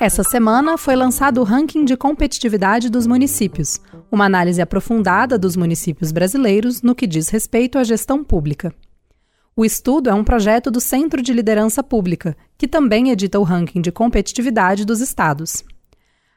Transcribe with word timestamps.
Essa 0.00 0.22
semana 0.22 0.76
foi 0.76 0.96
lançado 0.96 1.40
o 1.40 1.44
Ranking 1.44 1.84
de 1.84 1.96
Competitividade 1.96 2.90
dos 2.90 3.06
Municípios, 3.06 3.80
uma 4.10 4.26
análise 4.26 4.60
aprofundada 4.60 5.38
dos 5.38 5.56
municípios 5.56 6.12
brasileiros 6.12 6.82
no 6.82 6.94
que 6.94 7.06
diz 7.06 7.28
respeito 7.28 7.78
à 7.78 7.84
gestão 7.84 8.22
pública. 8.22 8.74
O 9.56 9.64
estudo 9.64 10.10
é 10.10 10.14
um 10.14 10.24
projeto 10.24 10.70
do 10.70 10.80
Centro 10.80 11.22
de 11.22 11.32
Liderança 11.32 11.82
Pública, 11.82 12.36
que 12.58 12.66
também 12.66 13.10
edita 13.10 13.38
o 13.38 13.44
ranking 13.44 13.80
de 13.80 13.92
competitividade 13.92 14.84
dos 14.84 15.00
estados. 15.00 15.64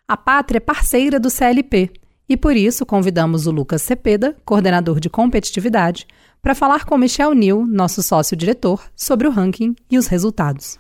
A 0.08 0.16
Pátria 0.16 0.58
é 0.58 0.62
parceira 0.62 1.20
do 1.20 1.30
CLP 1.30 1.90
e, 2.30 2.38
por 2.38 2.56
isso, 2.56 2.86
convidamos 2.86 3.48
o 3.48 3.52
Lucas 3.52 3.82
Cepeda, 3.82 4.38
coordenador 4.46 5.00
de 5.00 5.10
competitividade, 5.10 6.06
para 6.42 6.54
falar 6.54 6.86
com 6.86 6.98
Michel 6.98 7.34
Nil, 7.34 7.66
nosso 7.66 8.04
sócio-diretor, 8.04 8.84
sobre 8.96 9.28
o 9.28 9.32
ranking 9.32 9.76
e 9.90 9.98
os 9.98 10.08
resultados. 10.08 10.80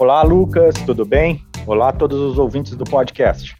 Olá, 0.00 0.22
Lucas, 0.22 0.76
tudo 0.86 1.04
bem? 1.04 1.44
Olá 1.66 1.88
a 1.88 1.92
todos 1.92 2.20
os 2.20 2.38
ouvintes 2.38 2.76
do 2.76 2.84
podcast. 2.84 3.56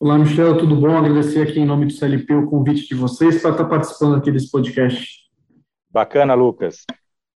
Olá, 0.00 0.18
Michel, 0.18 0.58
tudo 0.58 0.74
bom? 0.74 0.88
Agradecer 0.88 1.40
aqui 1.40 1.60
em 1.60 1.64
nome 1.64 1.86
do 1.86 1.92
CLP 1.92 2.34
o 2.34 2.46
convite 2.46 2.88
de 2.88 2.96
vocês 2.96 3.40
para 3.40 3.52
estar 3.52 3.64
participando 3.64 4.16
aqui 4.16 4.32
desse 4.32 4.50
podcast. 4.50 5.20
Bacana, 5.88 6.34
Lucas. 6.34 6.84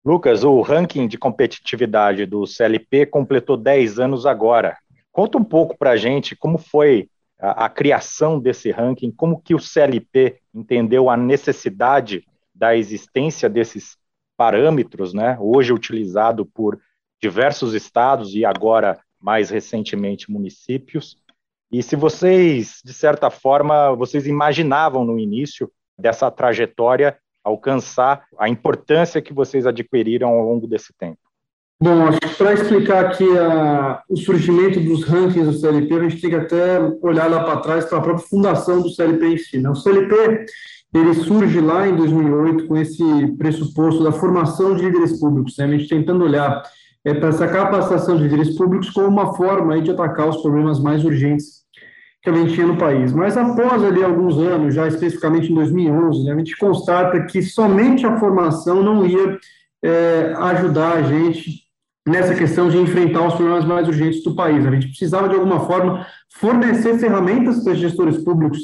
Lucas, 0.04 0.42
o 0.42 0.60
ranking 0.60 1.06
de 1.06 1.16
competitividade 1.16 2.26
do 2.26 2.44
CLP 2.44 3.06
completou 3.06 3.56
10 3.56 4.00
anos 4.00 4.26
agora. 4.26 4.76
Conta 5.12 5.38
um 5.38 5.44
pouco 5.44 5.78
para 5.78 5.92
a 5.92 5.96
gente 5.96 6.34
como 6.34 6.58
foi 6.58 7.08
a, 7.38 7.66
a, 7.66 7.68
criação 7.68 8.40
desse 8.40 8.72
ranking, 8.72 9.12
como 9.12 9.40
que 9.40 9.54
o 9.54 9.60
CLP 9.60 10.40
entendeu 10.52 11.08
a 11.08 11.16
necessidade 11.16 12.26
da 12.52 12.76
existência 12.76 13.48
desses 13.48 13.96
parâmetros, 14.36 15.14
né, 15.14 15.36
hoje 15.40 15.72
utilizado 15.72 16.44
por 16.44 16.80
diversos 17.22 17.72
estados 17.72 18.34
e 18.34 18.44
agora, 18.44 18.98
mais 19.20 19.48
recentemente, 19.48 20.30
municípios. 20.30 21.16
E 21.70 21.82
se 21.82 21.94
vocês, 21.94 22.80
de 22.84 22.92
certa 22.92 23.30
forma, 23.30 23.94
vocês 23.94 24.26
imaginavam 24.26 25.04
no 25.04 25.18
início 25.18 25.70
dessa 25.96 26.30
trajetória 26.30 27.16
alcançar 27.44 28.24
a 28.38 28.48
importância 28.48 29.22
que 29.22 29.32
vocês 29.32 29.66
adquiriram 29.66 30.28
ao 30.28 30.44
longo 30.44 30.66
desse 30.66 30.92
tempo? 30.98 31.18
Bom, 31.80 32.06
acho 32.06 32.20
que 32.20 32.34
para 32.36 32.54
explicar 32.54 33.06
aqui 33.06 33.26
a, 33.38 34.02
o 34.08 34.16
surgimento 34.16 34.78
dos 34.78 35.02
rankings 35.02 35.50
do 35.50 35.58
CLP, 35.58 35.94
a 35.94 36.08
gente 36.08 36.20
tem 36.20 36.30
que 36.30 36.36
até 36.36 36.78
olhar 37.00 37.28
lá 37.28 37.42
para 37.42 37.60
trás 37.60 37.84
para 37.86 37.98
a 37.98 38.00
própria 38.00 38.28
fundação 38.28 38.80
do 38.80 38.90
CLP 38.90 39.26
em 39.26 39.36
si. 39.36 39.58
Né? 39.58 39.68
O 39.68 39.74
CLP 39.74 40.46
ele 40.94 41.14
surge 41.14 41.60
lá 41.60 41.88
em 41.88 41.96
2008 41.96 42.66
com 42.66 42.76
esse 42.76 43.02
pressuposto 43.36 44.04
da 44.04 44.12
formação 44.12 44.76
de 44.76 44.84
líderes 44.84 45.18
públicos, 45.18 45.56
né? 45.56 45.64
a 45.64 45.68
gente 45.68 45.88
tentando 45.88 46.22
olhar 46.22 46.62
é, 47.04 47.14
para 47.14 47.28
essa 47.30 47.48
capacitação 47.48 48.16
de 48.16 48.24
líderes 48.24 48.56
públicos 48.56 48.90
como 48.90 49.08
uma 49.08 49.34
forma 49.34 49.80
de 49.80 49.90
atacar 49.90 50.28
os 50.28 50.40
problemas 50.42 50.80
mais 50.80 51.04
urgentes 51.04 51.62
que 52.22 52.30
a 52.30 52.32
gente 52.32 52.54
tinha 52.54 52.66
no 52.66 52.76
país. 52.76 53.12
Mas 53.12 53.36
após 53.36 53.82
ali 53.82 54.02
alguns 54.02 54.38
anos, 54.38 54.74
já 54.74 54.86
especificamente 54.86 55.50
em 55.50 55.54
2011, 55.54 56.24
né, 56.24 56.32
a 56.32 56.38
gente 56.38 56.56
constata 56.56 57.20
que 57.24 57.42
somente 57.42 58.06
a 58.06 58.18
formação 58.18 58.82
não 58.82 59.04
ia 59.04 59.38
é, 59.82 60.32
ajudar 60.36 60.98
a 60.98 61.02
gente 61.02 61.62
nessa 62.06 62.34
questão 62.34 62.68
de 62.68 62.78
enfrentar 62.78 63.26
os 63.26 63.34
problemas 63.34 63.64
mais 63.64 63.88
urgentes 63.88 64.22
do 64.22 64.34
país. 64.34 64.64
A 64.64 64.70
gente 64.70 64.88
precisava, 64.88 65.28
de 65.28 65.34
alguma 65.34 65.60
forma, 65.60 66.06
fornecer 66.30 66.98
ferramentas 66.98 67.62
para 67.62 67.72
os 67.72 67.78
gestores 67.78 68.18
públicos 68.18 68.58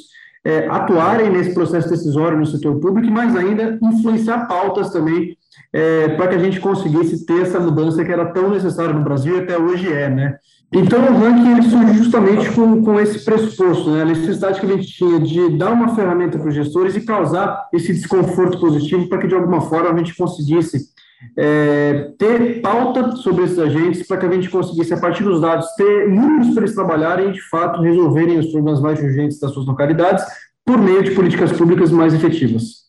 é, 0.44 0.69
atuarem 0.69 1.31
nesse 1.31 1.55
processo 1.55 1.89
decisório 1.89 2.39
no 2.39 2.47
setor 2.47 2.78
público, 2.81 3.12
mas 3.12 3.36
ainda 3.36 3.78
influenciar 3.83 4.47
pautas 4.47 4.91
também 4.91 5.36
é, 5.73 6.09
para 6.09 6.29
que 6.29 6.35
a 6.35 6.39
gente 6.39 6.61
conseguisse 6.61 7.25
ter 7.27 7.43
essa 7.43 7.61
mudança 7.61 8.05
que 8.05 8.13
era 8.13 8.27
tão 8.27 8.51
necessária 8.51 8.93
no 8.93 9.05
Brasil 9.05 9.37
e 9.37 9.41
até 9.41 9.59
hoje 9.59 9.93
é, 9.93 10.09
né? 10.09 10.39
Então, 10.71 11.01
o 11.01 11.19
ranking 11.19 11.63
surge 11.63 11.95
justamente 11.95 12.51
com, 12.51 12.85
com 12.85 13.01
esse 13.01 13.25
pressuposto, 13.25 13.91
né? 13.91 14.03
a 14.03 14.05
necessidade 14.05 14.61
que 14.61 14.67
a 14.67 14.77
gente 14.77 14.87
tinha 14.87 15.19
de 15.19 15.56
dar 15.56 15.72
uma 15.72 15.95
ferramenta 15.95 16.39
para 16.39 16.49
os 16.49 16.55
gestores 16.55 16.95
e 16.95 17.00
causar 17.00 17.67
esse 17.72 17.95
desconforto 17.95 18.61
positivo 18.61 19.09
para 19.09 19.17
que, 19.17 19.27
de 19.27 19.34
alguma 19.34 19.62
forma, 19.62 19.91
a 19.91 19.97
gente 19.97 20.15
conseguisse 20.15 20.91
é, 21.37 22.11
ter 22.19 22.61
pauta 22.61 23.17
sobre 23.17 23.45
esses 23.45 23.59
agentes, 23.59 24.06
para 24.06 24.19
que 24.19 24.27
a 24.27 24.31
gente 24.31 24.51
conseguisse, 24.51 24.93
a 24.93 25.01
partir 25.01 25.25
dos 25.25 25.41
dados, 25.41 25.67
ter 25.75 26.06
números 26.06 26.53
para 26.53 26.62
eles 26.62 26.75
trabalharem 26.75 27.31
e, 27.31 27.33
de 27.33 27.49
fato, 27.49 27.81
resolverem 27.81 28.39
os 28.39 28.53
problemas 28.53 28.81
mais 28.83 29.01
urgentes 29.01 29.41
das 29.41 29.53
suas 29.53 29.67
localidades 29.67 30.22
por 30.67 30.77
meio 30.77 31.03
de 31.03 31.12
políticas 31.12 31.51
públicas 31.51 31.91
mais 31.91 32.12
efetivas. 32.12 32.88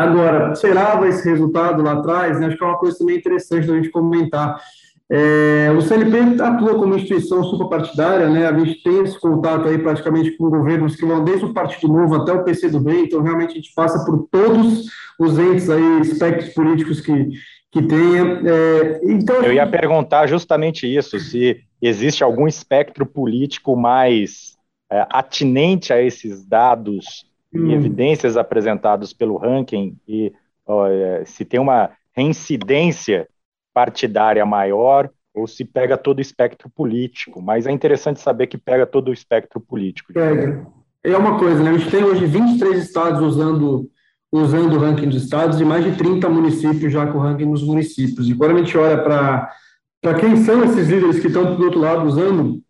Agora, 0.00 0.52
esperava 0.52 1.06
esse 1.06 1.28
resultado 1.28 1.82
lá 1.82 1.92
atrás, 1.92 2.40
né? 2.40 2.46
acho 2.46 2.56
que 2.56 2.64
é 2.64 2.66
uma 2.66 2.78
coisa 2.78 2.98
também 2.98 3.18
interessante 3.18 3.66
da 3.66 3.74
gente 3.74 3.90
comentar. 3.90 4.58
É, 5.12 5.70
o 5.76 5.80
CNP 5.82 6.40
atua 6.40 6.78
como 6.78 6.94
instituição 6.94 7.42
suprapartidária, 7.42 8.30
né? 8.30 8.46
A 8.46 8.56
gente 8.56 8.80
tem 8.80 9.02
esse 9.02 9.18
contato 9.18 9.66
aí 9.66 9.76
praticamente 9.76 10.36
com 10.36 10.48
governos 10.48 10.94
que 10.94 11.04
vão 11.04 11.24
desde 11.24 11.46
o 11.46 11.52
Partido 11.52 11.92
Novo 11.92 12.14
até 12.14 12.32
o 12.32 12.44
PCdoB, 12.44 12.92
então 12.92 13.20
realmente 13.20 13.50
a 13.50 13.54
gente 13.56 13.74
passa 13.74 14.04
por 14.04 14.28
todos 14.30 14.86
os 15.18 15.36
entes 15.36 15.68
aí, 15.68 16.00
espectros 16.00 16.54
políticos 16.54 17.00
que, 17.00 17.28
que 17.72 17.82
tenha. 17.82 18.40
É, 18.44 19.00
então, 19.02 19.42
Eu 19.42 19.52
ia 19.52 19.66
perguntar 19.66 20.28
justamente 20.28 20.86
isso, 20.86 21.18
se 21.18 21.60
existe 21.82 22.22
algum 22.22 22.46
espectro 22.46 23.04
político 23.04 23.74
mais 23.74 24.56
é, 24.92 25.04
atinente 25.10 25.92
a 25.92 26.00
esses 26.00 26.44
dados 26.44 27.28
hum. 27.54 27.70
e 27.70 27.74
evidências 27.74 28.36
apresentados 28.36 29.12
pelo 29.12 29.36
ranking 29.36 29.96
e 30.06 30.32
ó, 30.66 30.86
é, 30.86 31.24
se 31.24 31.44
tem 31.44 31.60
uma 31.60 31.90
reincidência 32.12 33.28
partidária 33.72 34.44
maior 34.44 35.10
ou 35.34 35.46
se 35.46 35.64
pega 35.64 35.96
todo 35.96 36.18
o 36.18 36.22
espectro 36.22 36.68
político, 36.68 37.40
mas 37.40 37.66
é 37.66 37.70
interessante 37.70 38.20
saber 38.20 38.46
que 38.46 38.58
pega 38.58 38.86
todo 38.86 39.08
o 39.08 39.12
espectro 39.12 39.60
político. 39.60 40.12
Pega. 40.12 40.66
É 41.02 41.16
uma 41.16 41.38
coisa, 41.38 41.62
né? 41.62 41.70
A 41.70 41.78
gente 41.78 41.90
tem 41.90 42.04
hoje 42.04 42.26
23 42.26 42.82
estados 42.82 43.20
usando, 43.22 43.90
usando 44.30 44.74
o 44.74 44.78
ranking 44.78 45.08
dos 45.08 45.22
estados 45.22 45.60
e 45.60 45.64
mais 45.64 45.84
de 45.84 45.96
30 45.96 46.28
municípios 46.28 46.92
já 46.92 47.06
com 47.06 47.18
o 47.18 47.20
ranking 47.20 47.50
dos 47.50 47.62
municípios. 47.62 48.28
E 48.28 48.34
quando 48.34 48.56
a 48.56 48.58
gente 48.58 48.76
olha 48.76 49.02
para 49.02 50.14
quem 50.18 50.36
são 50.36 50.62
esses 50.64 50.88
líderes 50.88 51.20
que 51.20 51.28
estão 51.28 51.56
do 51.56 51.64
outro 51.64 51.80
lado 51.80 52.06
usando, 52.06 52.60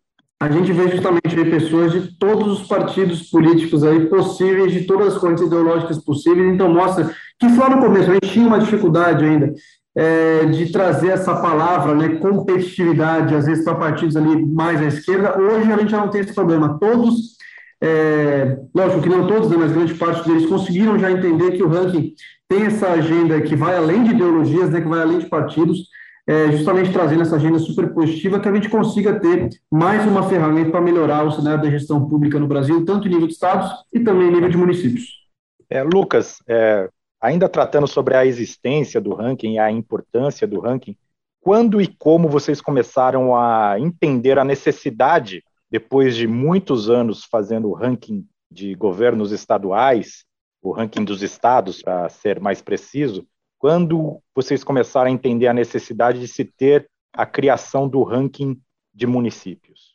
a 0.41 0.49
gente 0.49 0.73
vê 0.73 0.89
justamente 0.89 1.35
pessoas 1.35 1.91
de 1.91 2.17
todos 2.17 2.61
os 2.61 2.67
partidos 2.67 3.29
políticos 3.29 3.83
aí 3.83 4.07
possíveis, 4.07 4.71
de 4.71 4.85
todas 4.85 5.13
as 5.13 5.17
correntes 5.19 5.45
ideológicas 5.45 6.03
possíveis, 6.03 6.51
então 6.51 6.73
mostra 6.73 7.13
que 7.39 7.47
lá 7.55 7.69
no 7.69 7.79
começo 7.79 8.09
a 8.09 8.15
gente 8.15 8.29
tinha 8.29 8.47
uma 8.47 8.57
dificuldade 8.57 9.23
ainda 9.23 9.53
é, 9.95 10.45
de 10.47 10.71
trazer 10.71 11.09
essa 11.09 11.35
palavra, 11.35 11.93
né, 11.93 12.15
competitividade, 12.15 13.35
às 13.35 13.45
vezes 13.45 13.63
para 13.63 13.75
partidos 13.75 14.17
ali 14.17 14.43
mais 14.51 14.81
à 14.81 14.85
esquerda, 14.85 15.39
hoje 15.39 15.71
a 15.71 15.77
gente 15.77 15.91
já 15.91 15.99
não 15.99 16.07
tem 16.07 16.21
esse 16.21 16.33
problema, 16.33 16.75
todos, 16.79 17.37
é, 17.79 18.57
lógico 18.73 19.03
que 19.03 19.09
não 19.09 19.27
todos, 19.27 19.47
né, 19.47 19.57
mas 19.59 19.71
grande 19.71 19.93
parte 19.93 20.27
deles 20.27 20.49
conseguiram 20.49 20.97
já 20.97 21.11
entender 21.11 21.51
que 21.51 21.61
o 21.61 21.69
ranking 21.69 22.15
tem 22.49 22.63
essa 22.63 22.87
agenda 22.87 23.39
que 23.41 23.55
vai 23.55 23.77
além 23.77 24.05
de 24.05 24.15
ideologias, 24.15 24.71
né, 24.71 24.81
que 24.81 24.87
vai 24.87 25.03
além 25.03 25.19
de 25.19 25.29
partidos, 25.29 25.81
é, 26.31 26.51
justamente 26.53 26.93
trazendo 26.93 27.23
essa 27.23 27.35
agenda 27.35 27.59
super 27.59 27.93
positiva, 27.93 28.39
que 28.39 28.47
a 28.47 28.53
gente 28.53 28.69
consiga 28.69 29.19
ter 29.19 29.49
mais 29.69 30.07
uma 30.07 30.29
ferramenta 30.29 30.71
para 30.71 30.79
melhorar 30.79 31.25
o 31.25 31.31
cenário 31.31 31.61
da 31.61 31.69
gestão 31.69 32.07
pública 32.07 32.39
no 32.39 32.47
Brasil, 32.47 32.85
tanto 32.85 33.05
em 33.05 33.11
nível 33.11 33.27
de 33.27 33.33
estados 33.33 33.69
e 33.91 33.99
também 33.99 34.29
em 34.29 34.31
nível 34.31 34.49
de 34.49 34.55
municípios. 34.55 35.27
É, 35.69 35.83
Lucas, 35.83 36.37
é, 36.47 36.89
ainda 37.19 37.49
tratando 37.49 37.85
sobre 37.85 38.15
a 38.15 38.25
existência 38.25 39.01
do 39.01 39.13
ranking 39.13 39.55
e 39.55 39.59
a 39.59 39.69
importância 39.69 40.47
do 40.47 40.61
ranking, 40.61 40.95
quando 41.41 41.81
e 41.81 41.87
como 41.87 42.29
vocês 42.29 42.61
começaram 42.61 43.35
a 43.35 43.77
entender 43.77 44.39
a 44.39 44.45
necessidade, 44.45 45.43
depois 45.69 46.15
de 46.15 46.27
muitos 46.27 46.89
anos 46.89 47.25
fazendo 47.25 47.67
o 47.67 47.73
ranking 47.73 48.25
de 48.49 48.73
governos 48.75 49.33
estaduais, 49.33 50.23
o 50.61 50.71
ranking 50.71 51.03
dos 51.03 51.21
estados, 51.21 51.81
para 51.81 52.07
ser 52.07 52.39
mais 52.39 52.61
preciso, 52.61 53.25
quando 53.61 54.19
vocês 54.35 54.63
começaram 54.63 55.07
a 55.07 55.13
entender 55.13 55.45
a 55.45 55.53
necessidade 55.53 56.19
de 56.19 56.27
se 56.27 56.43
ter 56.43 56.89
a 57.13 57.27
criação 57.27 57.87
do 57.87 58.01
ranking 58.01 58.59
de 58.91 59.05
municípios? 59.05 59.91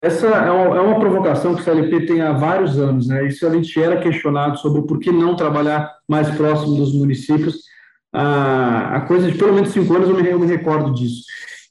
Essa 0.00 0.28
é 0.28 0.50
uma, 0.52 0.76
é 0.76 0.80
uma, 0.80 1.00
provocação 1.00 1.52
que 1.52 1.60
o 1.60 1.64
CLP 1.64 2.06
tem 2.06 2.20
há 2.22 2.32
vários 2.32 2.78
anos, 2.78 3.08
né? 3.08 3.26
Isso 3.26 3.44
a 3.44 3.50
gente 3.50 3.82
era 3.82 4.00
questionado 4.00 4.56
sobre 4.58 4.82
por 4.82 5.00
que 5.00 5.10
não 5.10 5.34
trabalhar 5.34 5.92
mais 6.08 6.30
próximo 6.36 6.76
dos 6.76 6.94
municípios. 6.94 7.56
Ah, 8.12 8.98
a 8.98 9.00
coisa 9.00 9.28
de 9.28 9.36
pelo 9.36 9.52
menos 9.52 9.70
cinco 9.70 9.92
anos 9.96 10.08
eu 10.08 10.14
me, 10.14 10.28
eu 10.28 10.38
me 10.38 10.46
recordo 10.46 10.94
disso. 10.94 11.24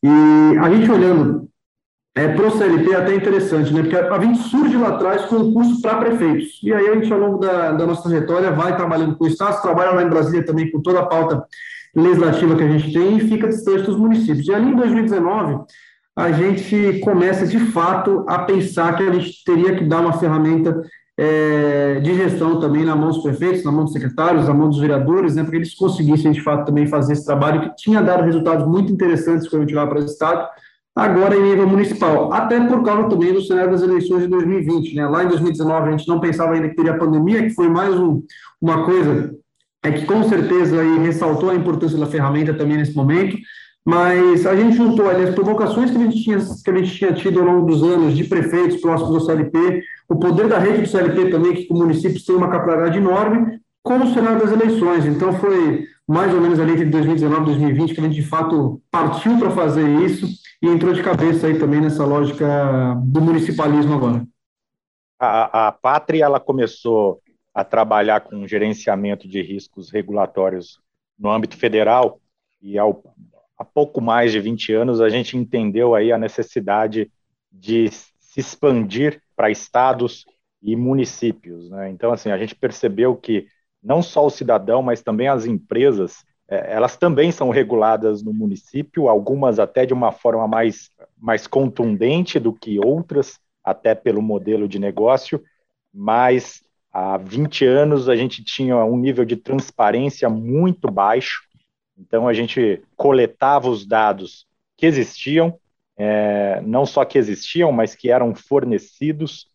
E 0.04 0.58
a 0.60 0.70
gente 0.70 0.92
olhando 0.92 1.48
é, 2.18 2.28
para 2.30 2.48
o 2.48 2.52
CLP 2.52 2.92
é 2.92 2.96
até 2.96 3.14
interessante, 3.14 3.72
né? 3.72 3.84
Porque 3.84 3.96
a 3.96 4.20
gente 4.20 4.40
surge 4.40 4.76
lá 4.76 4.90
atrás 4.90 5.26
com 5.26 5.54
curso 5.54 5.80
para 5.82 5.98
prefeitos. 5.98 6.60
E 6.64 6.74
aí 6.74 6.90
a 6.90 6.96
gente, 6.96 7.14
ao 7.14 7.20
longo 7.20 7.38
da, 7.38 7.74
da 7.74 7.86
nossa 7.86 8.10
trajetória, 8.10 8.50
vai 8.50 8.76
trabalhando 8.76 9.16
com 9.16 9.26
o 9.26 9.28
Estado, 9.28 9.62
trabalha 9.62 9.92
lá 9.92 10.02
em 10.02 10.10
Brasília 10.10 10.44
também 10.44 10.72
com 10.72 10.82
toda 10.82 11.02
a 11.02 11.06
pauta 11.06 11.46
legislativa 11.96 12.56
que 12.56 12.64
a 12.64 12.70
gente 12.70 12.92
tem 12.92 13.18
e 13.18 13.30
fica 13.30 13.48
distante 13.48 13.84
dos 13.84 13.98
municípios. 13.98 14.48
E 14.48 14.54
ali 14.54 14.72
em 14.72 14.76
2019, 14.76 15.64
a 16.16 16.32
gente 16.32 17.00
começa 17.02 17.46
de 17.46 17.60
fato 17.60 18.26
a 18.28 18.40
pensar 18.40 18.98
que 18.98 19.04
a 19.04 19.14
gente 19.14 19.44
teria 19.46 19.76
que 19.76 19.84
dar 19.84 20.00
uma 20.00 20.14
ferramenta 20.14 20.82
é, 21.16 22.00
de 22.00 22.16
gestão 22.16 22.60
também 22.60 22.84
na 22.84 22.96
mão 22.96 23.10
dos 23.10 23.22
prefeitos, 23.22 23.64
na 23.64 23.72
mão 23.72 23.84
dos 23.84 23.94
secretários, 23.94 24.48
na 24.48 24.54
mão 24.56 24.70
dos 24.70 24.80
vereadores, 24.80 25.36
né, 25.36 25.44
para 25.44 25.52
que 25.52 25.58
eles 25.58 25.76
conseguissem, 25.76 26.32
de 26.32 26.42
fato, 26.42 26.66
também 26.66 26.88
fazer 26.88 27.14
esse 27.14 27.26
trabalho 27.26 27.62
que 27.62 27.76
tinha 27.76 28.02
dado 28.02 28.24
resultados 28.24 28.68
muito 28.68 28.92
interessantes 28.92 29.48
quando 29.48 29.62
a 29.62 29.66
gente 29.66 29.76
vai 29.76 29.88
para 29.88 30.00
o 30.00 30.06
Estado, 30.06 30.48
agora 30.98 31.36
em 31.36 31.44
nível 31.44 31.68
municipal, 31.68 32.34
até 32.34 32.60
por 32.60 32.84
causa 32.84 33.08
também 33.08 33.32
do 33.32 33.42
cenário 33.42 33.72
das 33.72 33.84
eleições 33.84 34.24
de 34.24 34.28
2020. 34.28 34.96
Né? 34.96 35.08
Lá 35.08 35.24
em 35.24 35.28
2019 35.28 35.88
a 35.88 35.92
gente 35.92 36.08
não 36.08 36.20
pensava 36.20 36.54
ainda 36.54 36.70
que 36.70 36.76
teria 36.76 36.98
pandemia, 36.98 37.44
que 37.44 37.52
foi 37.52 37.70
mais 37.70 37.94
um, 37.94 38.24
uma 38.60 38.84
coisa 38.84 39.36
é 39.84 39.92
que 39.92 40.06
com 40.06 40.24
certeza 40.24 40.82
aí 40.82 41.00
ressaltou 41.00 41.50
a 41.50 41.56
importância 41.56 41.98
da 41.98 42.08
ferramenta 42.08 42.54
também 42.54 42.78
nesse 42.78 42.96
momento, 42.96 43.38
mas 43.86 44.46
a 44.46 44.56
gente 44.56 44.76
juntou 44.76 45.10
ali 45.10 45.24
as 45.24 45.36
provocações 45.36 45.92
que 45.92 45.98
a 45.98 46.02
gente 46.02 46.22
tinha, 46.22 46.40
que 46.40 46.70
a 46.70 46.76
gente 46.76 46.98
tinha 46.98 47.14
tido 47.14 47.40
ao 47.40 47.46
longo 47.46 47.68
dos 47.68 47.84
anos 47.84 48.18
de 48.18 48.26
prefeitos 48.26 48.82
próximos 48.82 49.16
ao 49.16 49.22
CLP, 49.22 49.82
o 50.10 50.16
poder 50.18 50.48
da 50.48 50.58
rede 50.58 50.82
do 50.82 50.88
CLP 50.90 51.30
também, 51.30 51.54
que 51.54 51.68
o 51.72 51.78
município 51.78 52.22
tem 52.26 52.36
uma 52.36 52.50
capilaridade 52.50 52.98
enorme, 52.98 53.60
com 53.82 54.00
o 54.00 54.14
cenário 54.14 54.42
das 54.42 54.52
eleições. 54.52 55.06
Então 55.06 55.32
foi 55.34 55.86
mais 56.08 56.34
ou 56.34 56.40
menos 56.40 56.60
ali 56.60 56.72
entre 56.72 56.86
2019 56.86 57.42
e 57.42 57.46
2020 57.46 57.94
que 57.94 58.00
a 58.00 58.04
gente 58.04 58.16
de 58.16 58.24
fato 58.24 58.82
partiu 58.90 59.38
para 59.38 59.52
fazer 59.52 59.88
isso 60.06 60.26
e 60.62 60.68
entrou 60.68 60.94
de 60.94 61.04
cabeça 61.04 61.48
aí 61.48 61.60
também 61.60 61.82
nessa 61.82 62.06
lógica 62.06 62.96
do 63.04 63.22
municipalismo 63.22 63.94
agora. 63.94 64.26
A, 65.20 65.68
a 65.68 65.72
Pátria 65.72 66.24
ela 66.24 66.40
começou 66.40 67.22
a 67.54 67.64
trabalhar 67.64 68.22
com 68.22 68.48
gerenciamento 68.48 69.28
de 69.28 69.42
riscos 69.42 69.92
regulatórios 69.92 70.80
no 71.20 71.30
âmbito 71.30 71.58
federal 71.58 72.22
e 72.62 72.78
ao, 72.78 73.04
há 73.58 73.66
pouco 73.66 74.00
mais 74.00 74.32
de 74.32 74.40
20 74.40 74.74
anos 74.74 75.02
a 75.02 75.10
gente 75.10 75.36
entendeu 75.36 75.94
aí 75.94 76.12
a 76.12 76.18
necessidade 76.18 77.12
de 77.52 77.90
se 77.90 78.40
expandir 78.40 79.22
para 79.36 79.50
estados 79.50 80.26
e 80.62 80.76
municípios. 80.76 81.70
Né? 81.70 81.90
Então, 81.90 82.12
assim, 82.12 82.30
a 82.30 82.38
gente 82.38 82.56
percebeu 82.56 83.16
que 83.16 83.48
não 83.88 84.02
só 84.02 84.26
o 84.26 84.30
cidadão, 84.30 84.82
mas 84.82 85.02
também 85.02 85.30
as 85.30 85.46
empresas, 85.46 86.26
é, 86.50 86.74
elas 86.74 86.98
também 86.98 87.32
são 87.32 87.50
reguladas 87.50 88.22
no 88.22 88.34
município, 88.34 89.08
algumas 89.08 89.60
até 89.60 89.86
de 89.86 89.94
uma 89.94 90.12
forma 90.12 90.46
mais, 90.46 90.92
mais 91.18 91.48
contundente 91.48 92.38
do 92.38 92.52
que 92.52 92.78
outras, 92.86 93.40
até 93.64 93.96
pelo 93.96 94.22
modelo 94.22 94.68
de 94.68 94.78
negócio, 94.78 95.42
mas 95.94 96.62
há 96.92 97.16
20 97.18 97.64
anos 97.66 98.10
a 98.10 98.16
gente 98.18 98.44
tinha 98.44 98.76
um 98.84 98.98
nível 98.98 99.24
de 99.24 99.38
transparência 99.38 100.30
muito 100.30 100.92
baixo, 100.92 101.44
então 101.98 102.28
a 102.28 102.34
gente 102.34 102.84
coletava 102.98 103.70
os 103.70 103.86
dados 103.86 104.46
que 104.76 104.86
existiam, 104.86 105.58
é, 105.98 106.60
não 106.62 106.86
só 106.86 107.06
que 107.06 107.18
existiam, 107.18 107.72
mas 107.72 107.96
que 107.96 108.12
eram 108.12 108.36
fornecidos, 108.36 109.48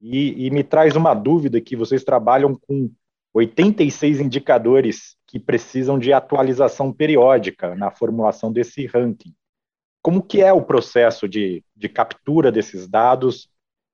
e, 0.00 0.46
e 0.46 0.50
me 0.50 0.64
traz 0.64 0.96
uma 0.96 1.14
dúvida 1.14 1.60
que 1.60 1.76
vocês 1.76 2.02
trabalham 2.02 2.52
com 2.54 2.90
86 3.36 4.20
indicadores 4.20 5.14
que 5.26 5.38
precisam 5.38 5.98
de 5.98 6.10
atualização 6.10 6.90
periódica 6.90 7.74
na 7.74 7.90
formulação 7.90 8.50
desse 8.50 8.86
ranking. 8.86 9.34
Como 10.00 10.22
que 10.22 10.40
é 10.40 10.52
o 10.52 10.62
processo 10.62 11.28
de, 11.28 11.62
de 11.74 11.88
captura 11.88 12.50
desses 12.50 12.88
dados 12.88 13.48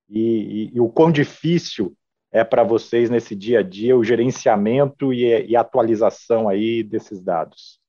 e, 0.08 0.20
e, 0.20 0.76
e 0.76 0.80
o 0.80 0.88
quão 0.88 1.10
difícil 1.10 1.92
é 2.30 2.44
para 2.44 2.62
vocês 2.62 3.10
nesse 3.10 3.34
dia 3.34 3.58
a 3.58 3.62
dia 3.62 3.96
o 3.96 4.04
gerenciamento 4.04 5.12
e, 5.12 5.24
e 5.46 5.56
atualização 5.56 6.48
aí 6.48 6.84
desses 6.84 7.20
dados? 7.20 7.80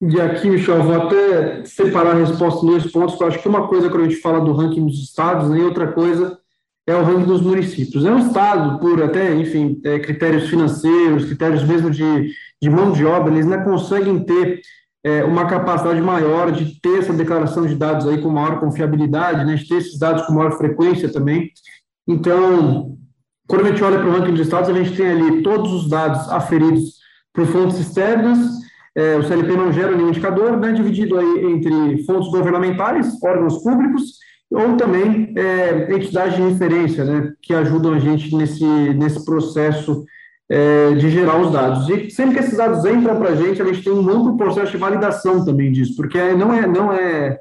E 0.00 0.18
aqui, 0.20 0.48
Michel, 0.48 0.82
vou 0.82 0.94
até 0.94 1.64
separar 1.64 2.16
a 2.16 2.18
resposta 2.18 2.64
em 2.64 2.70
dois 2.70 2.90
pontos, 2.90 3.20
eu 3.20 3.26
acho 3.26 3.40
que 3.40 3.48
uma 3.48 3.68
coisa 3.68 3.88
quando 3.90 4.06
a 4.06 4.08
gente 4.08 4.20
fala 4.20 4.40
do 4.40 4.52
ranking 4.52 4.86
dos 4.86 4.98
estados, 4.98 5.50
né, 5.50 5.58
e 5.58 5.62
outra 5.62 5.92
coisa 5.92 6.41
é 6.86 6.94
o 6.94 7.02
ranking 7.02 7.26
dos 7.26 7.40
municípios. 7.40 8.04
É 8.04 8.10
um 8.10 8.18
estado, 8.18 8.78
por 8.80 9.02
até, 9.02 9.34
enfim, 9.34 9.80
é, 9.84 9.98
critérios 9.98 10.48
financeiros, 10.48 11.24
critérios 11.24 11.62
mesmo 11.64 11.90
de, 11.90 12.32
de 12.60 12.70
mão 12.70 12.92
de 12.92 13.04
obra, 13.04 13.32
eles 13.32 13.46
não 13.46 13.62
conseguem 13.62 14.24
ter 14.24 14.60
é, 15.04 15.24
uma 15.24 15.46
capacidade 15.46 16.00
maior 16.00 16.52
de 16.52 16.80
ter 16.80 16.98
essa 16.98 17.12
declaração 17.12 17.66
de 17.66 17.74
dados 17.74 18.06
aí 18.06 18.20
com 18.20 18.28
maior 18.28 18.60
confiabilidade, 18.60 19.44
né, 19.44 19.54
de 19.56 19.66
ter 19.68 19.76
esses 19.76 19.98
dados 19.98 20.26
com 20.26 20.32
maior 20.32 20.52
frequência 20.52 21.12
também. 21.12 21.50
Então, 22.06 22.96
quando 23.46 23.66
a 23.66 23.68
gente 23.68 23.82
olha 23.82 23.98
para 23.98 24.08
o 24.08 24.12
ranking 24.12 24.32
dos 24.32 24.42
estados, 24.42 24.68
a 24.68 24.72
gente 24.72 24.96
tem 24.96 25.10
ali 25.10 25.42
todos 25.42 25.72
os 25.72 25.88
dados 25.88 26.28
aferidos 26.30 27.00
por 27.32 27.46
fontes 27.46 27.78
externas, 27.78 28.38
é, 28.94 29.16
o 29.16 29.22
CLP 29.22 29.56
não 29.56 29.72
gera 29.72 29.96
nenhum 29.96 30.10
indicador, 30.10 30.56
né, 30.58 30.72
dividido 30.72 31.18
aí 31.18 31.46
entre 31.46 32.04
fontes 32.04 32.30
governamentais, 32.30 33.18
órgãos 33.22 33.62
públicos, 33.62 34.18
ou 34.54 34.76
também 34.76 35.32
é, 35.36 35.94
entidades 35.94 36.36
de 36.36 36.42
referência, 36.42 37.04
né, 37.04 37.32
que 37.40 37.54
ajudam 37.54 37.94
a 37.94 37.98
gente 37.98 38.34
nesse, 38.36 38.64
nesse 38.64 39.24
processo 39.24 40.04
é, 40.48 40.94
de 40.94 41.08
gerar 41.10 41.40
os 41.40 41.52
dados. 41.52 41.88
E 41.88 42.10
sempre 42.10 42.34
que 42.34 42.40
esses 42.40 42.56
dados 42.56 42.84
entram 42.84 43.16
para 43.18 43.30
a 43.30 43.34
gente, 43.34 43.62
a 43.62 43.64
gente 43.64 43.82
tem 43.82 43.92
um 43.92 44.08
amplo 44.08 44.36
processo 44.36 44.72
de 44.72 44.78
validação 44.78 45.44
também 45.44 45.72
disso, 45.72 45.94
porque 45.96 46.18
não 46.34 46.52
é, 46.52 46.66
não 46.66 46.92
é 46.92 47.38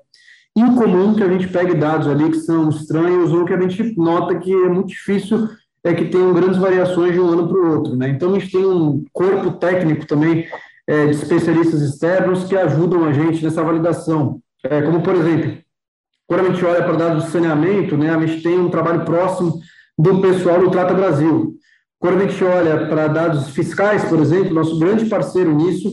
incomum 0.55 1.15
que 1.15 1.23
a 1.23 1.29
gente 1.29 1.47
pegue 1.47 1.73
dados 1.73 2.07
ali 2.07 2.29
que 2.29 2.39
são 2.39 2.69
estranhos 2.69 3.31
ou 3.31 3.45
que 3.45 3.53
a 3.53 3.59
gente 3.59 3.95
nota 3.97 4.37
que 4.37 4.51
é 4.51 4.69
muito 4.69 4.89
difícil 4.89 5.47
é 5.83 5.93
que 5.93 6.05
tenham 6.05 6.33
grandes 6.33 6.57
variações 6.57 7.13
de 7.13 7.19
um 7.19 7.27
ano 7.27 7.47
para 7.47 7.57
o 7.57 7.71
outro. 7.75 7.95
Né? 7.95 8.09
Então, 8.09 8.33
a 8.33 8.39
gente 8.39 8.51
tem 8.51 8.63
um 8.63 9.03
corpo 9.11 9.51
técnico 9.53 10.05
também 10.05 10.45
é, 10.87 11.05
de 11.05 11.11
especialistas 11.11 11.81
externos 11.81 12.43
que 12.43 12.55
ajudam 12.55 13.05
a 13.05 13.13
gente 13.13 13.43
nessa 13.43 13.63
validação. 13.63 14.39
É, 14.63 14.81
como, 14.81 15.01
por 15.01 15.15
exemplo, 15.15 15.57
quando 16.31 16.45
a 16.45 16.49
gente 16.49 16.63
olha 16.63 16.81
para 16.81 16.93
dados 16.93 17.25
de 17.25 17.29
saneamento, 17.29 17.97
né, 17.97 18.09
a 18.09 18.25
gente 18.25 18.41
tem 18.41 18.57
um 18.57 18.69
trabalho 18.69 19.03
próximo 19.03 19.59
do 19.99 20.21
pessoal 20.21 20.61
do 20.61 20.71
Trata 20.71 20.93
Brasil. 20.93 21.55
Quando 21.99 22.21
a 22.21 22.25
gente 22.25 22.41
olha 22.41 22.87
para 22.87 23.07
dados 23.09 23.49
fiscais, 23.49 24.05
por 24.05 24.17
exemplo, 24.17 24.53
nosso 24.53 24.79
grande 24.79 25.07
parceiro 25.07 25.53
nisso 25.53 25.91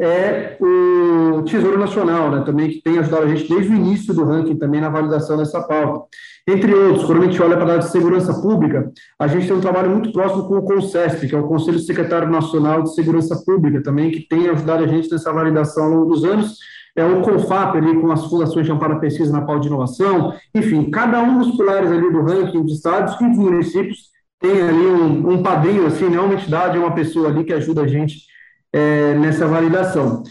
é 0.00 0.56
o 0.60 1.40
Tesouro 1.44 1.78
Nacional, 1.78 2.32
né, 2.32 2.42
também 2.44 2.68
que 2.68 2.82
tem 2.82 2.98
ajudado 2.98 3.26
a 3.26 3.28
gente 3.28 3.48
desde 3.48 3.72
o 3.72 3.76
início 3.76 4.12
do 4.12 4.24
ranking 4.24 4.56
também 4.56 4.80
na 4.80 4.88
validação 4.88 5.36
dessa 5.36 5.62
pauta. 5.62 6.06
Entre 6.48 6.74
outros, 6.74 7.04
quando 7.04 7.22
a 7.22 7.26
gente 7.26 7.40
olha 7.40 7.56
para 7.56 7.66
dados 7.66 7.86
de 7.86 7.92
segurança 7.92 8.34
pública, 8.34 8.90
a 9.20 9.28
gente 9.28 9.46
tem 9.46 9.56
um 9.56 9.60
trabalho 9.60 9.90
muito 9.90 10.10
próximo 10.10 10.48
com 10.48 10.56
o 10.56 10.64
CONSESP, 10.64 11.28
que 11.28 11.34
é 11.36 11.38
o 11.38 11.46
Conselho 11.46 11.78
Secretário 11.78 12.28
Nacional 12.28 12.82
de 12.82 12.92
Segurança 12.92 13.40
Pública, 13.46 13.80
também, 13.80 14.10
que 14.10 14.26
tem 14.26 14.48
ajudado 14.48 14.82
a 14.82 14.88
gente 14.88 15.08
nessa 15.08 15.32
validação 15.32 15.84
ao 15.84 15.90
longo 15.90 16.06
dos 16.06 16.24
anos, 16.24 16.56
é 16.96 17.04
o 17.04 17.20
CONFAP 17.20 17.76
ali 17.76 18.00
com 18.00 18.10
as 18.10 18.24
fundações 18.24 18.64
de 18.64 18.72
amparo 18.72 18.94
à 18.94 18.98
pesquisa 18.98 19.30
na 19.30 19.44
pauta 19.44 19.60
de 19.60 19.68
inovação, 19.68 20.34
enfim, 20.54 20.90
cada 20.90 21.22
um 21.22 21.38
dos 21.38 21.56
pilares 21.56 21.90
ali 21.90 22.10
do 22.10 22.22
ranking 22.22 22.64
de 22.64 22.72
estados 22.72 23.20
e 23.20 23.28
dos 23.28 23.38
municípios 23.38 24.10
tem 24.40 24.62
ali 24.62 24.86
um, 24.86 25.30
um 25.30 25.42
padrinho, 25.42 25.86
assim, 25.86 26.08
não 26.08 26.22
é 26.22 26.26
uma 26.26 26.34
entidade, 26.34 26.78
uma 26.78 26.94
pessoa 26.94 27.28
ali 27.28 27.44
que 27.44 27.52
ajuda 27.52 27.82
a 27.82 27.86
gente 27.86 28.26
é, 28.72 29.14
nessa 29.14 29.46
validação. 29.46 30.22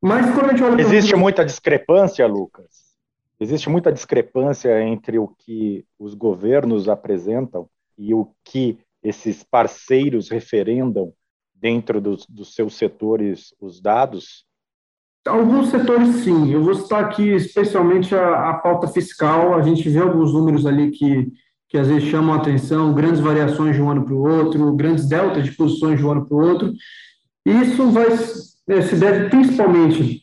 Mas 0.00 0.32
quando 0.32 0.46
a 0.46 0.48
gente 0.50 0.62
olha... 0.62 0.80
Existe 0.80 1.14
muita 1.16 1.44
discrepância, 1.44 2.26
Lucas? 2.26 2.82
Existe 3.38 3.68
muita 3.68 3.92
discrepância 3.92 4.80
entre 4.82 5.18
o 5.18 5.28
que 5.28 5.84
os 5.98 6.14
governos 6.14 6.88
apresentam 6.88 7.68
e 7.98 8.14
o 8.14 8.28
que 8.44 8.78
esses 9.02 9.42
parceiros 9.42 10.28
referendam 10.28 11.12
dentro 11.54 12.00
dos, 12.00 12.24
dos 12.26 12.54
seus 12.54 12.76
setores 12.76 13.54
os 13.60 13.80
dados? 13.80 14.44
Alguns 15.26 15.68
setores, 15.70 16.16
sim. 16.16 16.52
Eu 16.52 16.62
vou 16.62 16.74
citar 16.74 17.04
aqui 17.04 17.28
especialmente 17.30 18.14
a, 18.14 18.50
a 18.50 18.54
pauta 18.54 18.88
fiscal. 18.88 19.54
A 19.54 19.62
gente 19.62 19.88
vê 19.88 20.00
alguns 20.00 20.32
números 20.32 20.66
ali 20.66 20.90
que, 20.90 21.28
que 21.68 21.78
às 21.78 21.86
vezes 21.86 22.08
chamam 22.08 22.34
a 22.34 22.38
atenção, 22.38 22.92
grandes 22.92 23.20
variações 23.20 23.76
de 23.76 23.82
um 23.82 23.90
ano 23.90 24.04
para 24.04 24.14
o 24.14 24.26
outro, 24.26 24.74
grandes 24.74 25.08
deltas 25.08 25.44
de 25.44 25.52
posições 25.52 25.98
de 25.98 26.04
um 26.04 26.10
ano 26.10 26.26
para 26.26 26.36
o 26.36 26.40
outro. 26.40 26.72
Isso 27.46 27.88
vai, 27.90 28.08
eh, 28.68 28.82
se 28.82 28.96
deve 28.96 29.28
principalmente 29.28 30.22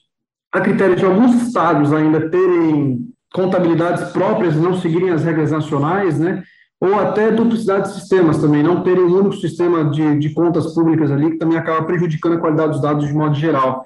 a 0.51 0.61
critério 0.61 0.95
de 0.95 1.05
alguns 1.05 1.41
estados 1.43 1.93
ainda 1.93 2.29
terem 2.29 3.07
contabilidades 3.33 4.11
próprias 4.11 4.55
não 4.55 4.73
seguirem 4.73 5.11
as 5.11 5.23
regras 5.23 5.51
nacionais, 5.51 6.17
né? 6.19 6.43
Ou 6.81 6.95
até 6.95 7.29
duplicidade 7.31 7.89
de 7.89 7.99
sistemas 7.99 8.39
também, 8.39 8.63
não 8.63 8.81
terem 8.83 9.03
um 9.03 9.17
único 9.17 9.35
sistema 9.35 9.89
de, 9.91 10.17
de 10.17 10.29
contas 10.33 10.73
públicas 10.73 11.11
ali, 11.11 11.31
que 11.31 11.37
também 11.37 11.57
acaba 11.57 11.85
prejudicando 11.85 12.33
a 12.33 12.39
qualidade 12.39 12.71
dos 12.71 12.81
dados 12.81 13.05
de 13.05 13.13
modo 13.13 13.35
geral. 13.35 13.83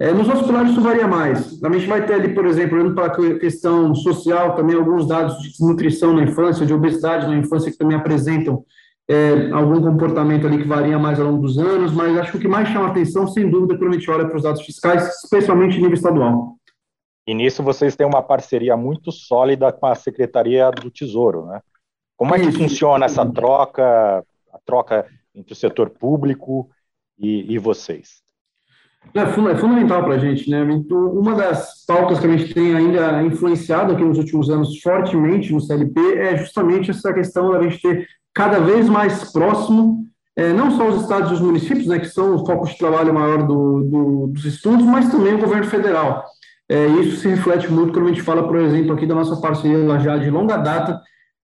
É, 0.00 0.14
nos 0.14 0.26
outros 0.26 0.46
pilares 0.46 0.70
isso 0.72 0.80
varia 0.80 1.06
mais. 1.06 1.62
A 1.62 1.72
gente 1.72 1.86
vai 1.86 2.06
ter 2.06 2.14
ali, 2.14 2.34
por 2.34 2.46
exemplo, 2.46 2.78
olhando 2.78 2.94
para 2.94 3.12
a 3.12 3.38
questão 3.38 3.94
social, 3.94 4.56
também 4.56 4.74
alguns 4.74 5.06
dados 5.06 5.38
de 5.42 5.50
desnutrição 5.50 6.14
na 6.14 6.22
infância, 6.22 6.64
de 6.64 6.72
obesidade 6.72 7.26
na 7.26 7.36
infância, 7.36 7.70
que 7.70 7.76
também 7.76 7.98
apresentam 7.98 8.64
é, 9.06 9.50
algum 9.52 9.78
comportamento 9.82 10.46
ali 10.46 10.56
que 10.56 10.66
varia 10.68 10.98
mais 10.98 11.20
ao 11.20 11.26
longo 11.26 11.42
dos 11.42 11.58
anos, 11.58 11.92
mas 11.92 12.16
acho 12.16 12.32
que 12.32 12.38
o 12.38 12.40
que 12.40 12.48
mais 12.48 12.68
chama 12.68 12.88
atenção, 12.88 13.26
sem 13.26 13.50
dúvida, 13.50 13.76
quando 13.76 13.90
a 13.90 13.98
gente 13.98 14.10
olha 14.10 14.26
para 14.26 14.36
os 14.38 14.42
dados 14.42 14.62
fiscais, 14.62 15.22
especialmente 15.22 15.76
em 15.76 15.80
nível 15.82 15.94
estadual. 15.94 16.56
E 17.26 17.34
nisso 17.34 17.62
vocês 17.62 17.94
têm 17.94 18.06
uma 18.06 18.22
parceria 18.22 18.78
muito 18.78 19.12
sólida 19.12 19.70
com 19.70 19.84
a 19.84 19.94
Secretaria 19.94 20.70
do 20.70 20.90
Tesouro, 20.90 21.44
né? 21.44 21.60
Como 22.16 22.34
é 22.34 22.38
que 22.38 22.52
funciona 22.52 23.04
essa 23.04 23.26
troca, 23.26 24.24
a 24.52 24.58
troca 24.64 25.06
entre 25.34 25.52
o 25.52 25.56
setor 25.56 25.90
público 25.90 26.70
e, 27.18 27.52
e 27.52 27.58
vocês? 27.58 28.22
É, 29.14 29.20
é 29.20 29.56
fundamental 29.56 30.04
para 30.04 30.14
a 30.14 30.18
gente, 30.18 30.48
né? 30.48 30.66
Então, 30.70 31.10
uma 31.12 31.34
das 31.34 31.84
pautas 31.86 32.20
que 32.20 32.26
a 32.26 32.36
gente 32.36 32.54
tem 32.54 32.74
ainda 32.74 33.22
influenciado 33.22 33.92
aqui 33.92 34.04
nos 34.04 34.18
últimos 34.18 34.48
anos 34.48 34.80
fortemente 34.80 35.52
no 35.52 35.60
CLP 35.60 36.00
é 36.18 36.36
justamente 36.36 36.90
essa 36.90 37.12
questão 37.12 37.50
da 37.50 37.62
gente 37.62 37.80
ter 37.80 38.06
cada 38.32 38.60
vez 38.60 38.88
mais 38.88 39.32
próximo, 39.32 40.06
é, 40.36 40.52
não 40.52 40.70
só 40.70 40.88
os 40.88 41.02
estados 41.02 41.30
e 41.30 41.34
os 41.34 41.40
municípios, 41.40 41.86
né, 41.86 41.98
que 41.98 42.06
são 42.06 42.36
o 42.36 42.46
foco 42.46 42.66
de 42.66 42.78
trabalho 42.78 43.12
maior 43.12 43.46
do, 43.46 43.82
do, 43.82 44.26
dos 44.28 44.44
estudos, 44.44 44.86
mas 44.86 45.10
também 45.10 45.34
o 45.34 45.40
governo 45.40 45.66
federal. 45.66 46.24
É, 46.68 46.86
isso 46.86 47.16
se 47.16 47.28
reflete 47.28 47.70
muito 47.70 47.92
quando 47.92 48.06
a 48.06 48.08
gente 48.10 48.22
fala, 48.22 48.46
por 48.46 48.56
exemplo, 48.56 48.92
aqui 48.92 49.04
da 49.04 49.14
nossa 49.14 49.40
parceria 49.40 49.98
já 49.98 50.16
de 50.16 50.30
longa 50.30 50.56
data 50.56 51.00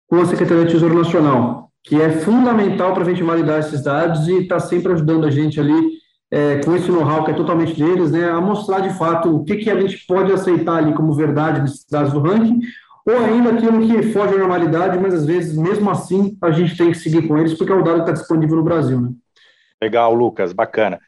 com 0.09 0.19
a 0.19 0.25
Secretaria 0.25 0.64
de 0.64 0.73
Tesouro 0.73 0.97
Nacional, 0.97 1.71
que 1.85 2.00
é 2.00 2.11
fundamental 2.11 2.95
para 2.95 3.02
a 3.02 3.07
gente 3.07 3.23
validar 3.23 3.61
esses 3.61 3.85
dados 3.85 4.26
e 4.26 4.38
está 4.38 4.59
sempre 4.59 4.92
ajudando 4.92 5.26
a 5.26 5.30
gente 5.30 5.61
ali 5.61 6.00
é, 6.30 6.60
com 6.60 6.76
esse 6.76 6.90
know-how 6.90 7.25
que 7.25 7.32
é 7.32 7.34
totalmente 7.34 7.75
deles, 7.75 8.10
né, 8.12 8.30
a 8.30 8.40
mostrar 8.40 8.80
de 8.80 8.96
fato 8.96 9.34
o 9.34 9.44
que, 9.44 9.56
que 9.56 9.70
a 9.70 9.80
gente 9.80 10.06
pode 10.06 10.32
aceitar 10.32 10.76
ali 10.76 10.94
como 10.94 11.12
verdade 11.12 11.60
nesses 11.60 11.84
dados 11.84 12.12
do 12.12 12.20
ranking, 12.20 12.60
ou 13.04 13.18
ainda 13.18 13.52
aquilo 13.52 13.80
que 13.80 14.12
foge 14.12 14.34
à 14.34 14.38
normalidade, 14.38 14.99
mas 14.99 15.12
às 15.12 15.26
vezes, 15.26 15.56
mesmo 15.56 15.90
assim, 15.90 16.38
a 16.40 16.50
gente 16.52 16.76
tem 16.76 16.92
que 16.92 16.99
seguir 16.99 17.26
com 17.26 17.37
eles, 17.37 17.54
porque 17.54 17.72
é 17.72 17.75
o 17.75 17.82
dado 17.82 17.96
que 17.96 18.10
está 18.10 18.12
disponível 18.12 18.56
no 18.56 18.62
Brasil. 18.62 19.00
Né? 19.00 19.12
Legal, 19.82 20.14
Lucas, 20.14 20.52
bacana. 20.52 21.00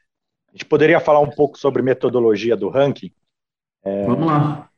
A 0.49 0.53
gente 0.53 0.65
poderia 0.65 0.99
falar 0.99 1.21
um 1.21 1.31
pouco 1.31 1.57
sobre 1.57 1.83
metodologia 1.83 2.57
do 2.57 2.69
ranking? 2.69 3.13
É, 3.85 4.07
Vamos 4.07 4.27
lá. 4.27 4.69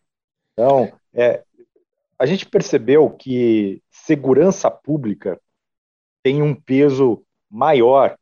Então, 0.53 0.93
é, 1.13 1.43
a 2.19 2.27
gente 2.27 2.47
percebeu 2.47 3.11
que 3.11 3.83
segurança 3.91 4.71
pública 4.71 5.41
tem 6.23 6.43
um 6.43 6.55
peso 6.55 7.23
maior 7.51 8.17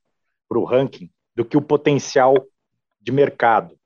para 0.49 0.59
o 0.59 0.65
ranking 0.65 1.11
do 1.35 1.45
que 1.45 1.57
o 1.57 1.63
potencial 1.63 2.35
de 3.01 3.13
mercado. 3.13 3.77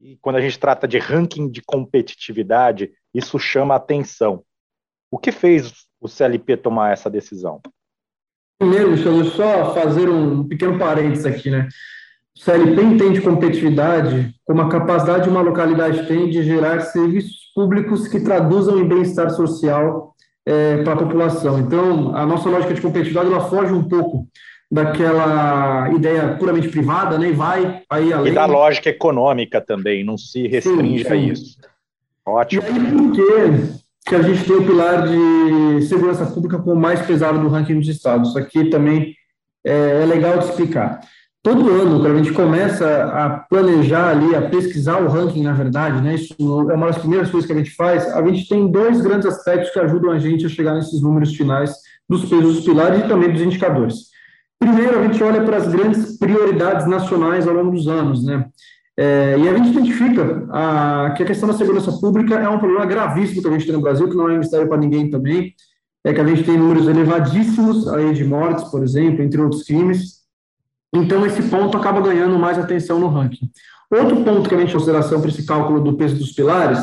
E 0.00 0.16
quando 0.20 0.36
a 0.36 0.40
gente 0.40 0.58
trata 0.58 0.86
de 0.86 0.98
ranking 0.98 1.50
de 1.50 1.60
competitividade, 1.62 2.92
isso 3.12 3.38
chama 3.38 3.74
atenção. 3.74 4.44
O 5.10 5.18
que 5.18 5.32
fez 5.32 5.72
o 6.00 6.08
CLP 6.08 6.56
tomar 6.56 6.92
essa 6.92 7.10
decisão? 7.10 7.60
Primeiro, 8.58 8.94
deixa 8.94 9.08
eu 9.08 9.24
só 9.24 9.74
fazer 9.74 10.08
um 10.08 10.46
pequeno 10.46 10.78
parênteses 10.78 11.26
aqui, 11.26 11.50
né? 11.50 11.68
O 12.36 12.40
CLP 12.40 12.82
entende 12.82 13.20
competitividade 13.20 14.32
como 14.44 14.60
a 14.62 14.68
capacidade 14.68 15.24
que 15.24 15.28
uma 15.28 15.40
localidade 15.40 16.06
tem 16.06 16.28
de 16.28 16.42
gerar 16.44 16.80
serviços 16.80 17.50
públicos 17.54 18.06
que 18.06 18.20
traduzam 18.20 18.78
em 18.78 18.86
bem-estar 18.86 19.30
social 19.30 20.14
é, 20.46 20.82
para 20.82 20.92
a 20.92 20.96
população. 20.96 21.58
Então, 21.58 22.14
a 22.14 22.24
nossa 22.24 22.48
lógica 22.48 22.74
de 22.74 22.80
competitividade 22.80 23.28
ela 23.28 23.48
foge 23.48 23.72
um 23.72 23.88
pouco 23.88 24.28
daquela 24.70 25.90
ideia 25.94 26.36
puramente 26.38 26.68
privada, 26.68 27.18
né? 27.18 27.30
E 27.30 27.32
vai 27.32 27.82
aí 27.88 28.12
além. 28.12 28.32
E 28.32 28.34
da 28.34 28.46
lógica 28.46 28.90
econômica 28.90 29.60
também, 29.60 30.04
não 30.04 30.18
se 30.18 30.46
restringe 30.46 31.04
sim, 31.04 31.08
sim. 31.08 31.12
a 31.12 31.16
isso. 31.16 31.58
Ótimo. 32.26 32.62
E 32.62 32.66
aí, 32.66 32.92
por 32.92 33.12
que, 33.12 34.10
que 34.10 34.14
a 34.14 34.22
gente 34.22 34.44
tem 34.44 34.56
o 34.56 34.66
pilar 34.66 35.08
de 35.08 35.82
segurança 35.86 36.26
pública 36.26 36.58
como 36.58 36.76
mais 36.76 37.00
pesado 37.00 37.38
do 37.38 37.48
ranking 37.48 37.78
dos 37.78 37.88
estados? 37.88 38.30
Isso 38.30 38.38
aqui 38.38 38.66
também 38.66 39.14
é, 39.64 40.02
é 40.02 40.06
legal 40.06 40.38
de 40.38 40.44
explicar. 40.44 41.00
Todo 41.42 41.70
ano, 41.70 42.00
quando 42.00 42.14
a 42.14 42.18
gente 42.18 42.32
começa 42.32 43.04
a 43.04 43.30
planejar 43.30 44.10
ali, 44.10 44.34
a 44.34 44.42
pesquisar 44.42 45.00
o 45.00 45.08
ranking, 45.08 45.44
na 45.44 45.52
verdade, 45.52 46.02
né, 46.02 46.14
isso 46.16 46.34
é 46.38 46.74
uma 46.74 46.88
das 46.88 46.98
primeiras 46.98 47.30
coisas 47.30 47.46
que 47.46 47.52
a 47.54 47.56
gente 47.56 47.70
faz, 47.70 48.06
a 48.12 48.20
gente 48.26 48.48
tem 48.48 48.70
dois 48.70 49.00
grandes 49.00 49.26
aspectos 49.26 49.70
que 49.70 49.78
ajudam 49.78 50.10
a 50.10 50.18
gente 50.18 50.44
a 50.44 50.48
chegar 50.48 50.74
nesses 50.74 51.00
números 51.00 51.34
finais 51.34 51.72
dos 52.08 52.28
pesos 52.28 52.56
dos 52.56 52.64
pilares 52.64 53.04
e 53.04 53.08
também 53.08 53.32
dos 53.32 53.40
indicadores. 53.40 54.08
Primeiro, 54.58 54.98
a 54.98 55.02
gente 55.02 55.22
olha 55.22 55.42
para 55.44 55.56
as 55.56 55.68
grandes 55.68 56.18
prioridades 56.18 56.86
nacionais 56.86 57.46
ao 57.46 57.54
longo 57.54 57.70
dos 57.70 57.86
anos, 57.86 58.24
né? 58.24 58.48
É, 58.96 59.36
e 59.38 59.48
a 59.48 59.56
gente 59.56 59.70
identifica 59.70 60.44
a, 60.50 61.14
que 61.16 61.22
a 61.22 61.26
questão 61.26 61.48
da 61.48 61.54
segurança 61.54 61.92
pública 61.92 62.34
é 62.34 62.48
um 62.48 62.58
problema 62.58 62.84
gravíssimo 62.84 63.40
que 63.40 63.48
a 63.48 63.52
gente 63.52 63.64
tem 63.64 63.74
no 63.74 63.80
Brasil, 63.80 64.08
que 64.08 64.16
não 64.16 64.28
é 64.28 64.34
um 64.34 64.38
mistério 64.38 64.68
para 64.68 64.76
ninguém 64.76 65.08
também, 65.08 65.54
é 66.04 66.12
que 66.12 66.20
a 66.20 66.26
gente 66.26 66.42
tem 66.42 66.58
números 66.58 66.88
elevadíssimos 66.88 67.86
aí 67.86 68.12
de 68.12 68.24
mortes, 68.24 68.64
por 68.64 68.82
exemplo, 68.82 69.22
entre 69.22 69.40
outros 69.40 69.62
crimes. 69.62 70.18
Então, 70.92 71.24
esse 71.24 71.42
ponto 71.42 71.76
acaba 71.76 72.00
ganhando 72.00 72.36
mais 72.38 72.58
atenção 72.58 72.98
no 72.98 73.08
ranking. 73.08 73.48
Outro 73.88 74.24
ponto 74.24 74.48
que 74.48 74.54
a 74.54 74.58
gente 74.58 74.72
consideração 74.72 75.20
para 75.20 75.30
esse 75.30 75.46
cálculo 75.46 75.80
do 75.80 75.96
peso 75.96 76.16
dos 76.16 76.32
pilares 76.32 76.80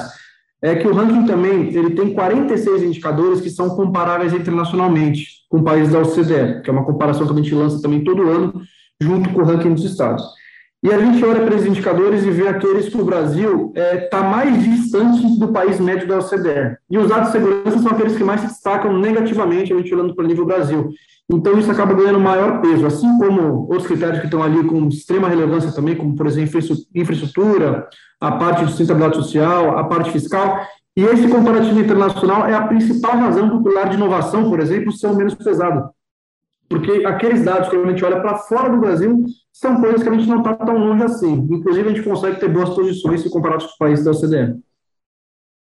é 0.62 0.76
que 0.76 0.88
o 0.88 0.94
ranking 0.94 1.26
também 1.26 1.76
ele 1.76 1.92
tem 1.92 2.14
46 2.14 2.82
indicadores 2.84 3.42
que 3.42 3.50
são 3.50 3.70
comparáveis 3.76 4.34
internacionalmente 4.34 5.45
com 5.56 5.64
países 5.64 5.94
da 5.94 6.00
OCDE, 6.00 6.62
que 6.62 6.70
é 6.70 6.74
uma 6.74 6.84
comparação 6.84 7.26
que 7.26 7.32
a 7.32 7.36
gente 7.38 7.56
lança 7.56 7.82
também 7.82 8.04
todo 8.04 8.30
ano, 8.30 8.62
junto 9.00 9.30
com 9.30 9.40
o 9.40 9.46
ranking 9.46 9.74
dos 9.74 9.86
estados. 9.86 10.22
E 10.84 10.92
a 10.92 11.00
gente 11.00 11.24
olha 11.24 11.46
para 11.46 11.56
esses 11.56 11.66
indicadores 11.66 12.26
e 12.26 12.30
vê 12.30 12.48
aqueles 12.48 12.90
que 12.90 13.00
o 13.00 13.06
Brasil 13.06 13.72
está 13.74 13.82
é, 13.82 13.98
tá 13.98 14.24
mais 14.24 14.62
distante 14.62 15.40
do 15.40 15.48
país 15.48 15.80
médio 15.80 16.08
da 16.08 16.20
OCDE. 16.20 16.78
E 16.92 16.98
os 16.98 17.08
dados 17.08 17.28
de 17.28 17.32
segurança 17.32 17.80
são 17.80 17.92
aqueles 17.92 18.18
que 18.18 18.24
mais 18.24 18.42
se 18.42 18.48
destacam 18.48 18.96
negativamente, 19.00 19.72
a 19.72 19.78
gente 19.78 19.96
olhando 19.96 20.14
para 20.14 20.26
o 20.26 20.28
nível 20.28 20.46
Brasil. 20.46 20.90
Então, 21.32 21.58
isso 21.58 21.72
acaba 21.72 21.94
ganhando 21.94 22.20
maior 22.20 22.62
peso, 22.62 22.86
assim 22.86 23.18
como 23.18 23.62
outros 23.70 23.88
critérios 23.88 24.20
que 24.20 24.26
estão 24.26 24.44
ali 24.44 24.62
com 24.66 24.88
extrema 24.90 25.30
relevância 25.30 25.72
também, 25.72 25.96
como, 25.96 26.16
por 26.16 26.28
exemplo, 26.28 26.60
infraestrutura, 26.94 27.88
a 28.20 28.34
parte 28.34 28.66
de 28.66 28.72
sustentabilidade 28.72 29.16
social, 29.16 29.78
a 29.78 29.86
parte 29.86 30.12
fiscal. 30.12 30.60
E 30.96 31.04
esse 31.04 31.28
comparativo 31.28 31.80
internacional 31.80 32.48
é 32.48 32.54
a 32.54 32.68
principal 32.68 33.18
razão 33.18 33.50
do 33.50 33.64
pilar 33.64 33.90
de 33.90 33.96
inovação, 33.96 34.50
por 34.50 34.60
exemplo, 34.62 34.92
ser 34.94 35.08
o 35.08 35.16
menos 35.16 35.36
pesado. 35.36 35.90
Porque 36.70 37.06
aqueles 37.06 37.44
dados 37.44 37.70
que 37.70 37.76
a 37.76 37.86
gente 37.86 38.04
olha 38.04 38.22
para 38.22 38.38
fora 38.38 38.70
do 38.70 38.80
Brasil 38.80 39.24
são 39.52 39.80
coisas 39.80 40.02
que 40.02 40.10
a 40.10 40.14
gente 40.14 40.28
não 40.28 40.40
está 40.40 40.56
tão 40.56 40.78
longe 40.78 41.04
assim. 41.04 41.34
Inclusive, 41.52 41.90
a 41.90 41.94
gente 41.94 42.04
consegue 42.04 42.40
ter 42.40 42.50
boas 42.50 42.70
posições 42.70 43.22
se 43.22 43.30
comparado 43.30 43.66
com 43.66 43.70
os 43.70 43.78
países 43.78 44.06
da 44.06 44.12
OCDE. 44.12 44.62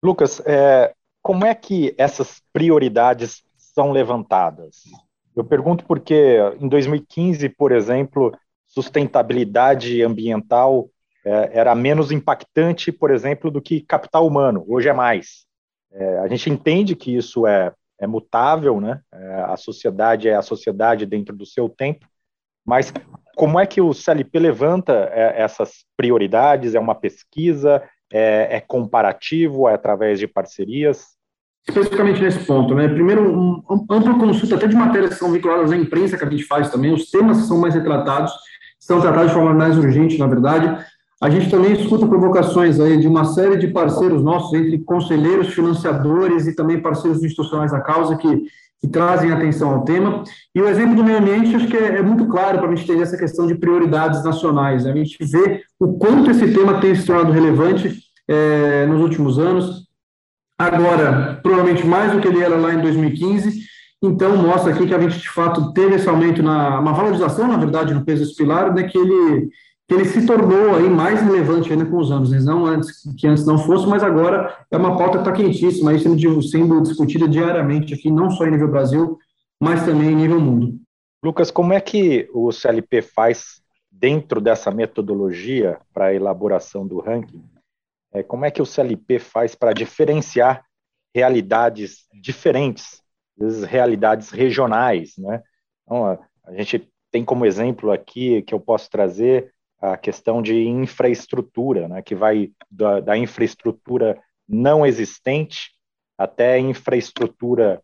Lucas, 0.04 0.42
é, 0.46 0.94
como 1.22 1.46
é 1.46 1.56
que 1.56 1.96
essas 1.98 2.42
prioridades 2.52 3.44
são 3.58 3.92
levantadas? 3.92 4.84
Eu 5.36 5.44
pergunto 5.44 5.86
porque 5.86 6.38
em 6.60 6.68
2015, 6.68 7.48
por 7.50 7.72
exemplo, 7.72 8.36
sustentabilidade 8.68 10.02
ambiental 10.02 10.90
é, 11.25 11.60
era 11.60 11.75
menos 11.75 12.12
impactante, 12.12 12.92
por 12.92 13.12
exemplo, 13.12 13.51
do 13.51 13.62
que 13.62 13.82
capital 13.82 14.25
humano. 14.25 14.63
Hoje 14.68 14.90
é 14.90 14.94
mais. 14.94 15.46
É, 15.92 16.20
a 16.20 16.28
gente 16.28 16.50
entende 16.50 16.96
que 16.96 17.16
isso 17.16 17.46
é, 17.46 17.74
é 18.00 18.08
mutável, 18.08 18.80
né? 18.80 19.01
É, 19.13 19.34
a 19.44 19.58
sociedade 19.58 20.28
é 20.28 20.36
a 20.36 20.42
sociedade 20.42 21.06
dentro 21.06 21.36
do 21.36 21.46
seu 21.46 21.70
tempo, 21.70 22.08
mas 22.66 22.94
como 23.36 23.60
é 23.60 23.66
que 23.66 23.82
o 23.82 23.94
CLP 23.94 24.40
levanta 24.40 25.10
é, 25.13 25.42
essas 25.42 25.86
prioridades? 25.96 26.75
É 26.75 26.80
uma 26.80 26.96
pesquisa? 26.96 27.84
É, 28.12 28.58
é 28.58 28.62
comparativo? 28.62 29.68
É 29.68 29.74
através 29.74 30.20
de 30.20 30.28
parcerias? 30.28 31.20
especificamente 31.68 32.22
nesse 32.22 32.40
ponto, 32.46 32.74
né? 32.74 32.88
Primeiro, 32.88 33.32
um, 33.32 33.63
ampla 33.70 34.18
consulta 34.18 34.56
até 34.56 34.68
de 34.68 34.75
matérias 34.75 35.13
que 35.13 35.20
são 35.20 35.32
vinculadas 35.32 35.72
à 35.72 35.78
imprensa 35.78 36.18
que 36.18 36.24
a 36.24 36.30
gente 36.30 36.44
faz 36.44 36.70
também, 36.70 36.92
os 36.92 37.10
temas 37.10 37.42
que 37.42 37.48
são 37.48 37.60
mais 37.60 37.75
retratados, 37.75 38.34
são 38.80 39.00
tratados 39.00 39.28
de 39.30 39.34
forma 39.36 39.54
mais 39.54 39.78
urgente, 39.78 40.18
na 40.18 40.28
verdade. 40.28 40.86
A 41.22 41.30
gente 41.30 41.51
também 41.51 41.74
escuta 41.74 42.08
provocações 42.08 42.80
aí 42.80 42.98
de 42.98 43.08
uma 43.08 43.25
série 43.25 43.56
de 43.56 43.68
parceiros 43.68 44.24
nossos, 44.24 44.51
entre 44.54 44.80
conselheiros, 44.80 45.54
financiadores 45.54 46.48
e 46.48 46.56
também 46.56 46.82
parceiros 46.82 47.24
institucionais 47.24 47.72
da 47.72 47.80
causa, 47.80 48.18
que, 48.18 48.44
que 48.82 48.88
trazem 48.88 49.32
atenção 49.32 49.70
ao 49.70 49.84
tema. 49.84 50.24
E 50.56 50.60
o 50.60 50.68
exemplo 50.68 50.96
do 50.96 51.04
meio 51.04 51.20
ambiente, 51.20 51.56
acho 51.56 51.68
que 51.68 51.78
é, 51.78 51.98
é 51.98 52.01
muito 52.01 52.25
claro 52.25 52.58
para 52.58 52.68
a 52.68 52.75
gente 52.75 52.88
ter 52.88 53.00
essa 53.00 53.16
questão 53.16 53.46
de 53.46 53.54
prioridades 53.54 54.24
nacionais. 54.24 54.88
A 54.88 54.94
gente 54.94 55.16
vê 55.24 55.62
o 55.80 55.94
quanto 55.94 56.32
esse 56.32 56.51
tema 56.54 56.82
tem 56.82 56.96
se 56.96 57.06
tornado 57.06 57.32
relevante 57.32 58.00
é, 58.28 58.88
nos 58.88 59.00
últimos 59.00 59.38
anos, 59.38 59.88
agora 60.58 61.40
provavelmente 61.44 61.86
mais 61.86 62.13
do 62.13 62.20
que 62.20 62.28
ele 62.28 62.42
era 62.42 62.56
lá 62.56 62.74
em 62.74 62.82
2015. 62.82 63.62
Então, 64.04 64.36
mostra 64.38 64.74
aqui 64.74 64.88
que 64.88 64.96
a 64.96 65.00
gente, 65.00 65.20
de 65.20 65.30
fato, 65.30 65.72
teve 65.74 65.96
esse 65.96 66.10
aumento, 66.10 66.42
na, 66.42 66.80
uma 66.80 66.94
valorização, 66.94 67.48
na 67.48 67.58
verdade, 67.58 67.94
no 67.94 68.04
peso 68.04 68.24
espilar, 68.24 68.74
né, 68.74 68.84
que, 68.84 68.98
ele, 68.98 69.50
que 69.91 69.95
ele 69.95 70.05
se 70.05 70.25
tornou 70.25 70.74
aí 70.74 70.89
mais 70.89 71.21
relevante 71.21 71.69
ainda 71.69 71.86
com 71.86 71.98
os 71.98 72.10
anos, 72.13 72.31
né, 72.31 72.39
não 72.39 72.65
antes, 72.65 73.03
que 73.17 73.27
antes 73.27 73.45
não 73.45 73.57
fosse, 73.57 73.86
mas 73.86 74.01
agora 74.01 74.65
é 74.71 74.77
uma 74.77 74.98
pauta 74.98 75.17
que 75.17 75.17
está 75.17 75.31
quentíssima, 75.33 75.91
aí 75.91 76.00
sendo, 76.00 76.41
sendo 76.41 76.81
discutida 76.81 77.27
diariamente 77.27 77.93
aqui, 77.93 78.10
não 78.10 78.29
só 78.29 78.45
em 78.45 78.51
nível 78.51 78.69
Brasil, 78.69 79.19
mas 79.60 79.83
também 79.83 80.12
em 80.12 80.15
nível 80.15 80.39
mundo. 80.39 80.79
Lucas, 81.21 81.51
como 81.51 81.74
é 81.74 81.81
que 81.81 82.29
o 82.33 82.53
CLP 82.53 83.01
faz 83.01 83.62
dentro 83.91 84.39
dessa 84.39 84.71
metodologia 84.71 85.77
para 85.93 86.05
a 86.05 86.13
elaboração 86.13 86.88
do 86.88 87.01
ranking 87.01 87.43
é, 88.13 88.24
como 88.24 88.45
é 88.45 88.51
que 88.51 88.62
o 88.62 88.65
CLP 88.65 89.19
faz 89.19 89.55
para 89.55 89.74
diferenciar 89.74 90.63
realidades 91.13 92.05
diferentes, 92.13 93.01
às 93.38 93.45
vezes 93.45 93.63
realidades 93.65 94.29
regionais, 94.29 95.15
né? 95.17 95.43
Então, 95.83 96.05
a, 96.05 96.19
a 96.45 96.53
gente 96.53 96.89
tem 97.12 97.25
como 97.25 97.45
exemplo 97.45 97.91
aqui 97.91 98.41
que 98.43 98.53
eu 98.53 98.60
posso 98.60 98.89
trazer 98.89 99.53
a 99.82 99.98
questão 99.98 100.42
de 100.42 100.68
infraestrutura, 100.68 101.88
né, 101.88 102.02
que 102.02 102.14
vai 102.14 102.52
da, 102.70 103.00
da 103.00 103.18
infraestrutura 103.18 104.22
não 104.48 104.86
existente 104.86 105.72
até 106.18 106.60
infraestrutura 106.60 107.82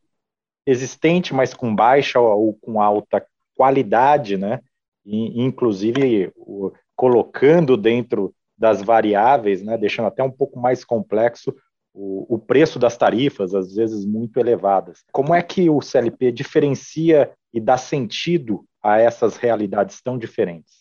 existente, 0.65 1.33
mas 1.33 1.53
com 1.53 1.73
baixa 1.73 2.19
ou 2.19 2.53
com 2.53 2.79
alta 2.79 3.25
qualidade, 3.55 4.37
né, 4.37 4.59
e, 5.03 5.41
inclusive 5.43 6.31
o, 6.35 6.71
colocando 6.95 7.75
dentro 7.75 8.33
das 8.55 8.81
variáveis, 8.81 9.63
né, 9.63 9.77
deixando 9.77 10.07
até 10.07 10.21
um 10.21 10.31
pouco 10.31 10.59
mais 10.59 10.85
complexo 10.85 11.55
o, 11.93 12.35
o 12.35 12.37
preço 12.37 12.77
das 12.77 12.95
tarifas, 12.95 13.55
às 13.55 13.73
vezes 13.73 14.05
muito 14.05 14.39
elevadas. 14.39 15.03
Como 15.11 15.33
é 15.33 15.41
que 15.41 15.67
o 15.67 15.81
CLP 15.81 16.31
diferencia 16.31 17.31
e 17.51 17.59
dar 17.59 17.77
sentido 17.77 18.63
a 18.83 18.99
essas 18.99 19.35
realidades 19.35 19.99
tão 20.01 20.15
diferentes? 20.17 20.76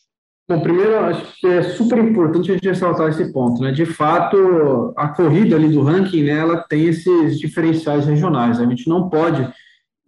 Bom, 0.49 0.61
primeiro, 0.61 0.97
acho 1.07 1.41
que 1.41 1.47
é 1.47 1.63
super 1.63 1.99
importante 1.99 2.51
a 2.51 2.55
gente 2.55 2.69
ressaltar 2.69 3.09
esse 3.09 3.33
ponto, 3.33 3.61
né? 3.61 3.73
De 3.73 3.85
fato, 3.85 4.95
a 4.97 5.09
corrida 5.09 5.57
ali 5.57 5.69
do 5.69 5.83
ranking, 5.83 6.23
né, 6.23 6.39
ela 6.39 6.59
tem 6.69 6.85
esses 6.85 7.41
diferenciais 7.41 8.07
regionais. 8.07 8.61
A 8.61 8.65
gente 8.65 8.89
não 8.89 9.11
pode, 9.11 9.49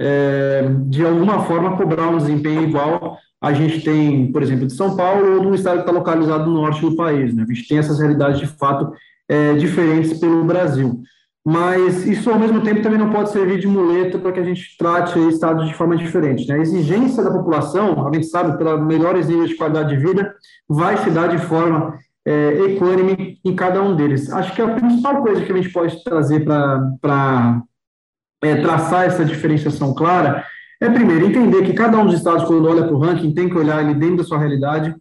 é, 0.00 0.68
de 0.86 1.04
alguma 1.04 1.44
forma, 1.44 1.76
cobrar 1.76 2.08
um 2.08 2.18
desempenho 2.18 2.62
igual 2.62 3.18
a 3.40 3.52
gente 3.52 3.80
tem, 3.82 4.30
por 4.30 4.42
exemplo, 4.42 4.66
de 4.66 4.74
São 4.74 4.96
Paulo 4.96 5.34
ou 5.34 5.40
de 5.40 5.46
um 5.48 5.54
estado 5.54 5.76
que 5.76 5.82
está 5.82 5.92
localizado 5.92 6.46
no 6.46 6.62
norte 6.62 6.80
do 6.80 6.94
país, 6.94 7.34
né? 7.34 7.44
A 7.48 7.52
gente 7.52 7.66
tem 7.66 7.78
essas 7.78 7.98
realidades, 7.98 8.38
de 8.38 8.46
fato, 8.46 8.92
é, 9.28 9.54
diferentes 9.54 10.18
pelo 10.20 10.44
Brasil 10.44 11.02
mas 11.50 12.06
isso 12.06 12.28
ao 12.28 12.38
mesmo 12.38 12.60
tempo 12.60 12.82
também 12.82 12.98
não 12.98 13.08
pode 13.08 13.30
servir 13.30 13.58
de 13.58 13.66
muleta 13.66 14.18
para 14.18 14.32
que 14.32 14.40
a 14.40 14.44
gente 14.44 14.76
trate 14.76 15.18
estados 15.30 15.66
de 15.66 15.72
forma 15.72 15.96
diferente. 15.96 16.46
Né? 16.46 16.56
A 16.56 16.58
exigência 16.58 17.24
da 17.24 17.30
população, 17.30 18.06
a 18.06 18.12
gente 18.12 18.26
sabe, 18.26 18.58
pela 18.58 18.76
melhores 18.76 19.28
níveis 19.28 19.48
de 19.48 19.56
qualidade 19.56 19.88
de 19.88 19.96
vida, 19.96 20.34
vai 20.68 20.98
se 20.98 21.08
dar 21.08 21.28
de 21.28 21.38
forma 21.38 21.98
é, 22.26 22.50
equânime 22.66 23.40
em 23.42 23.56
cada 23.56 23.82
um 23.82 23.96
deles. 23.96 24.30
Acho 24.30 24.54
que 24.54 24.60
a 24.60 24.74
principal 24.74 25.22
coisa 25.22 25.42
que 25.42 25.50
a 25.50 25.56
gente 25.56 25.72
pode 25.72 26.04
trazer 26.04 26.44
para 26.44 27.62
é, 28.44 28.56
traçar 28.56 29.06
essa 29.06 29.24
diferenciação 29.24 29.94
clara 29.94 30.44
é, 30.82 30.90
primeiro, 30.90 31.28
entender 31.28 31.62
que 31.62 31.72
cada 31.72 31.96
um 31.96 32.04
dos 32.04 32.16
estados, 32.16 32.44
quando 32.44 32.68
olha 32.68 32.84
para 32.84 32.94
o 32.94 32.98
ranking, 32.98 33.32
tem 33.32 33.48
que 33.48 33.56
olhar 33.56 33.82
ele 33.82 33.94
dentro 33.94 34.18
da 34.18 34.24
sua 34.24 34.38
realidade, 34.38 34.94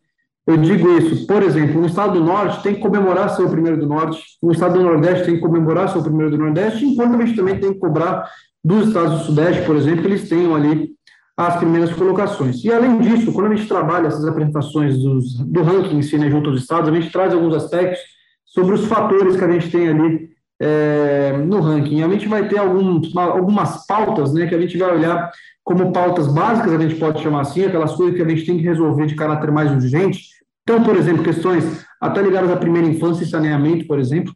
eu 0.48 0.56
digo 0.56 0.90
isso, 0.98 1.28
por 1.28 1.44
exemplo, 1.44 1.82
um 1.82 1.86
estado 1.86 2.14
do 2.14 2.24
Norte 2.24 2.64
tem 2.64 2.76
que 2.76 2.80
comemorar 2.80 3.30
seu 3.32 3.50
primeiro 3.50 3.78
do 3.78 3.86
Norte, 3.86 4.24
um 4.42 4.52
estado 4.52 4.80
do 4.80 4.84
Nordeste 4.84 5.26
tem 5.26 5.36
que 5.36 5.42
comemorar 5.42 5.90
seu 5.90 6.02
primeiro 6.02 6.32
do 6.32 6.38
Nordeste, 6.38 6.86
enquanto 6.86 7.16
a 7.16 7.26
gente 7.26 7.36
também 7.36 7.60
tem 7.60 7.74
que 7.74 7.80
cobrar 7.80 8.30
dos 8.64 8.88
estados 8.88 9.20
do 9.20 9.26
Sudeste, 9.26 9.66
por 9.66 9.76
exemplo, 9.76 10.04
que 10.04 10.08
eles 10.08 10.30
tenham 10.30 10.56
ali 10.56 10.92
as 11.36 11.58
primeiras 11.58 11.94
colocações. 11.94 12.64
E, 12.64 12.72
além 12.72 12.98
disso, 12.98 13.32
quando 13.34 13.52
a 13.52 13.56
gente 13.56 13.68
trabalha 13.68 14.08
essas 14.08 14.26
apresentações 14.26 14.98
dos, 14.98 15.38
do 15.38 15.62
ranking 15.62 15.98
em 15.98 16.02
si, 16.02 16.18
né, 16.18 16.30
junto 16.32 16.50
aos 16.50 16.62
estados, 16.62 16.90
a 16.90 16.94
gente 16.94 17.12
traz 17.12 17.34
alguns 17.34 17.54
aspectos 17.54 18.00
sobre 18.46 18.74
os 18.74 18.86
fatores 18.86 19.36
que 19.36 19.44
a 19.44 19.52
gente 19.52 19.70
tem 19.70 19.90
ali 19.90 20.30
é, 20.60 21.34
no 21.46 21.60
ranking. 21.60 22.02
A 22.02 22.08
gente 22.08 22.28
vai 22.28 22.48
ter 22.48 22.58
algumas 22.58 23.86
pautas 23.86 24.34
né, 24.34 24.48
que 24.48 24.56
a 24.56 24.60
gente 24.60 24.78
vai 24.78 24.96
olhar 24.96 25.30
como 25.68 25.92
pautas 25.92 26.28
básicas, 26.28 26.72
a 26.72 26.80
gente 26.80 26.96
pode 26.96 27.22
chamar 27.22 27.42
assim, 27.42 27.66
aquelas 27.66 27.94
coisas 27.94 28.16
que 28.16 28.22
a 28.22 28.30
gente 28.30 28.46
tem 28.46 28.58
que 28.58 28.64
resolver 28.64 29.06
de 29.06 29.16
caráter 29.16 29.52
mais 29.52 29.70
urgente, 29.70 30.22
então, 30.64 30.82
por 30.82 30.96
exemplo, 30.96 31.26
questões 31.26 31.86
até 32.00 32.22
ligadas 32.22 32.50
à 32.50 32.56
primeira 32.56 32.88
infância 32.88 33.26
e 33.26 33.28
saneamento, 33.28 33.86
por 33.86 34.00
exemplo. 34.00 34.34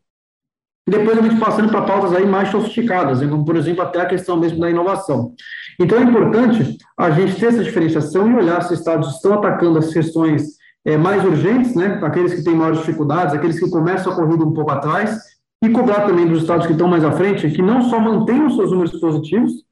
Depois 0.85 1.17
a 1.17 1.21
gente 1.21 1.39
passando 1.39 1.69
para 1.69 1.83
pautas 1.83 2.13
aí 2.13 2.25
mais 2.25 2.49
sofisticadas, 2.49 3.21
né, 3.21 3.29
como, 3.29 3.45
por 3.45 3.55
exemplo, 3.55 3.81
até 3.81 4.01
a 4.01 4.05
questão 4.05 4.37
mesmo 4.37 4.59
da 4.59 4.69
inovação. 4.69 5.31
Então, 5.79 5.99
é 5.99 6.03
importante 6.03 6.77
a 6.99 7.11
gente 7.11 7.39
ter 7.39 7.45
essa 7.45 7.63
diferenciação 7.63 8.29
e 8.29 8.35
olhar 8.35 8.61
se 8.63 8.73
estados 8.73 9.15
estão 9.15 9.35
atacando 9.35 9.79
as 9.79 9.93
questões 9.93 10.57
é, 10.83 10.97
mais 10.97 11.23
urgentes, 11.23 11.75
né, 11.75 11.97
aqueles 12.03 12.33
que 12.33 12.43
têm 12.43 12.55
maiores 12.55 12.79
dificuldades, 12.79 13.33
aqueles 13.33 13.57
que 13.57 13.69
começam 13.69 14.11
a 14.11 14.15
corrida 14.17 14.43
um 14.43 14.51
pouco 14.51 14.71
atrás, 14.71 15.17
e 15.63 15.69
cobrar 15.69 16.01
também 16.01 16.27
dos 16.27 16.41
estados 16.41 16.65
que 16.65 16.73
estão 16.73 16.89
mais 16.89 17.05
à 17.05 17.13
frente, 17.13 17.49
que 17.51 17.61
não 17.61 17.83
só 17.83 18.01
mantenham 18.01 18.49
seus 18.49 18.69
números 18.69 18.99
positivos, 18.99 19.70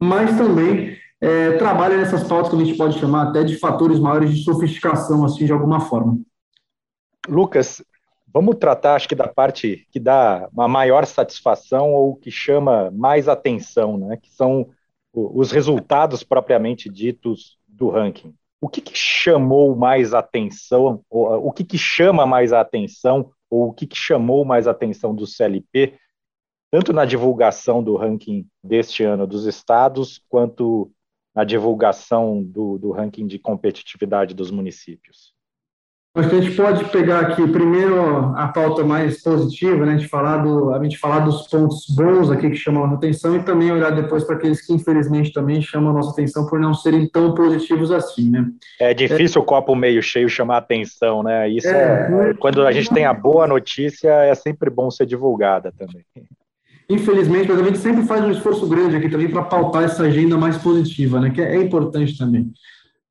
mas 0.00 0.36
também 0.36 0.96
é, 1.20 1.52
trabalha 1.52 1.96
nessas 1.96 2.24
pautas 2.24 2.50
que 2.50 2.56
a 2.56 2.64
gente 2.64 2.76
pode 2.76 2.98
chamar 2.98 3.28
até 3.28 3.42
de 3.42 3.56
fatores 3.56 3.98
maiores 3.98 4.30
de 4.30 4.44
sofisticação, 4.44 5.24
assim, 5.24 5.46
de 5.46 5.52
alguma 5.52 5.80
forma. 5.80 6.18
Lucas, 7.28 7.82
vamos 8.32 8.56
tratar, 8.56 8.94
acho 8.94 9.08
que 9.08 9.14
da 9.14 9.28
parte 9.28 9.86
que 9.90 9.98
dá 9.98 10.48
uma 10.52 10.68
maior 10.68 11.06
satisfação 11.06 11.92
ou 11.92 12.14
que 12.16 12.30
chama 12.30 12.90
mais 12.90 13.28
atenção, 13.28 13.96
né? 13.96 14.16
Que 14.16 14.30
são 14.30 14.68
os 15.12 15.50
resultados 15.50 16.22
propriamente 16.22 16.90
ditos 16.90 17.58
do 17.66 17.88
ranking. 17.88 18.34
O 18.60 18.68
que, 18.68 18.80
que 18.80 18.96
chamou 18.96 19.74
mais 19.74 20.12
atenção, 20.12 21.00
ou, 21.08 21.46
o 21.46 21.52
que, 21.52 21.64
que 21.64 21.78
chama 21.78 22.26
mais 22.26 22.52
a 22.52 22.60
atenção, 22.60 23.30
ou 23.48 23.68
o 23.68 23.72
que, 23.72 23.86
que 23.86 23.96
chamou 23.96 24.44
mais 24.44 24.68
a 24.68 24.72
atenção 24.72 25.14
do 25.14 25.26
CLP, 25.26 25.94
tanto 26.76 26.92
na 26.92 27.06
divulgação 27.06 27.82
do 27.82 27.96
ranking 27.96 28.46
deste 28.62 29.02
ano 29.02 29.26
dos 29.26 29.46
estados, 29.46 30.20
quanto 30.28 30.92
na 31.34 31.42
divulgação 31.42 32.42
do, 32.42 32.76
do 32.76 32.90
ranking 32.90 33.26
de 33.26 33.38
competitividade 33.38 34.34
dos 34.34 34.50
municípios? 34.50 35.34
Acho 36.14 36.28
que 36.28 36.36
a 36.36 36.40
gente 36.42 36.54
pode 36.54 36.84
pegar 36.90 37.20
aqui 37.20 37.48
primeiro 37.48 38.34
a 38.36 38.48
pauta 38.48 38.84
mais 38.84 39.22
positiva, 39.22 39.86
né? 39.86 39.94
A 39.94 39.96
gente 39.96 40.08
falar 40.08 40.38
do, 40.38 40.74
a 40.74 40.82
gente 40.82 40.98
falar 40.98 41.20
dos 41.20 41.48
pontos 41.48 41.86
bons 41.96 42.30
aqui 42.30 42.50
que 42.50 42.56
chamam 42.56 42.84
a 42.84 42.86
nossa 42.88 42.98
atenção 42.98 43.34
e 43.36 43.42
também 43.42 43.72
olhar 43.72 43.90
depois 43.90 44.24
para 44.24 44.36
aqueles 44.36 44.60
que 44.60 44.74
infelizmente 44.74 45.32
também 45.32 45.62
chamam 45.62 45.92
a 45.92 45.94
nossa 45.94 46.10
atenção 46.10 46.46
por 46.46 46.60
não 46.60 46.74
serem 46.74 47.08
tão 47.08 47.34
positivos 47.34 47.90
assim, 47.90 48.30
né? 48.30 48.50
É 48.78 48.92
difícil 48.92 49.40
é, 49.40 49.42
o 49.42 49.46
copo 49.46 49.74
meio 49.74 50.02
cheio 50.02 50.28
chamar 50.28 50.58
atenção, 50.58 51.22
né? 51.22 51.48
Isso 51.48 51.68
é, 51.68 52.30
é, 52.30 52.34
quando 52.34 52.66
a 52.66 52.72
gente 52.72 52.92
tem 52.92 53.06
a 53.06 53.14
boa 53.14 53.46
notícia 53.46 54.10
é 54.10 54.34
sempre 54.34 54.68
bom 54.68 54.90
ser 54.90 55.06
divulgada 55.06 55.72
também 55.72 56.04
infelizmente, 56.88 57.48
mas 57.48 57.60
a 57.60 57.64
gente 57.64 57.78
sempre 57.78 58.04
faz 58.04 58.24
um 58.24 58.30
esforço 58.30 58.66
grande 58.68 58.96
aqui 58.96 59.08
também 59.08 59.28
para 59.28 59.42
pautar 59.42 59.82
essa 59.82 60.04
agenda 60.04 60.36
mais 60.36 60.56
positiva, 60.56 61.20
né, 61.20 61.30
que 61.30 61.40
é, 61.40 61.60
importante 61.60 62.16
também. 62.16 62.52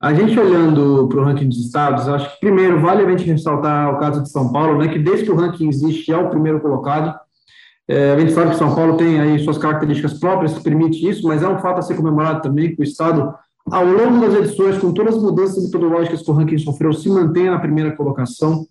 A 0.01 0.13
gente 0.13 0.39
olhando 0.39 1.07
para 1.07 1.19
o 1.19 1.23
ranking 1.23 1.47
dos 1.47 1.65
estados, 1.65 2.07
acho 2.07 2.31
que 2.33 2.39
primeiro 2.39 2.79
vale 2.79 3.03
a 3.03 3.09
gente 3.09 3.25
ressaltar 3.25 3.93
o 3.93 3.99
caso 3.99 4.21
de 4.21 4.29
São 4.29 4.51
Paulo, 4.51 4.77
né, 4.77 4.87
que 4.87 4.99
desde 4.99 5.25
que 5.25 5.31
o 5.31 5.35
ranking 5.35 5.67
existe 5.67 6.11
é 6.11 6.17
o 6.17 6.29
primeiro 6.29 6.59
colocado. 6.59 7.17
É, 7.87 8.13
a 8.13 8.19
gente 8.19 8.31
sabe 8.31 8.51
que 8.51 8.57
São 8.57 8.73
Paulo 8.73 8.97
tem 8.97 9.19
aí 9.19 9.39
suas 9.39 9.57
características 9.57 10.19
próprias 10.19 10.53
que 10.53 10.63
permite 10.63 11.07
isso, 11.07 11.27
mas 11.27 11.43
é 11.43 11.47
um 11.47 11.59
fato 11.59 11.79
a 11.79 11.81
ser 11.81 11.95
comemorado 11.95 12.41
também 12.41 12.75
que 12.75 12.81
o 12.81 12.83
estado, 12.83 13.33
ao 13.69 13.85
longo 13.85 14.21
das 14.21 14.35
edições, 14.35 14.77
com 14.77 14.91
todas 14.91 15.15
as 15.15 15.21
mudanças 15.21 15.63
metodológicas 15.63 16.21
que 16.21 16.31
o 16.31 16.33
ranking 16.33 16.57
sofreu, 16.57 16.93
se 16.93 17.09
mantém 17.09 17.49
na 17.49 17.59
primeira 17.59 17.91
colocação. 17.91 18.65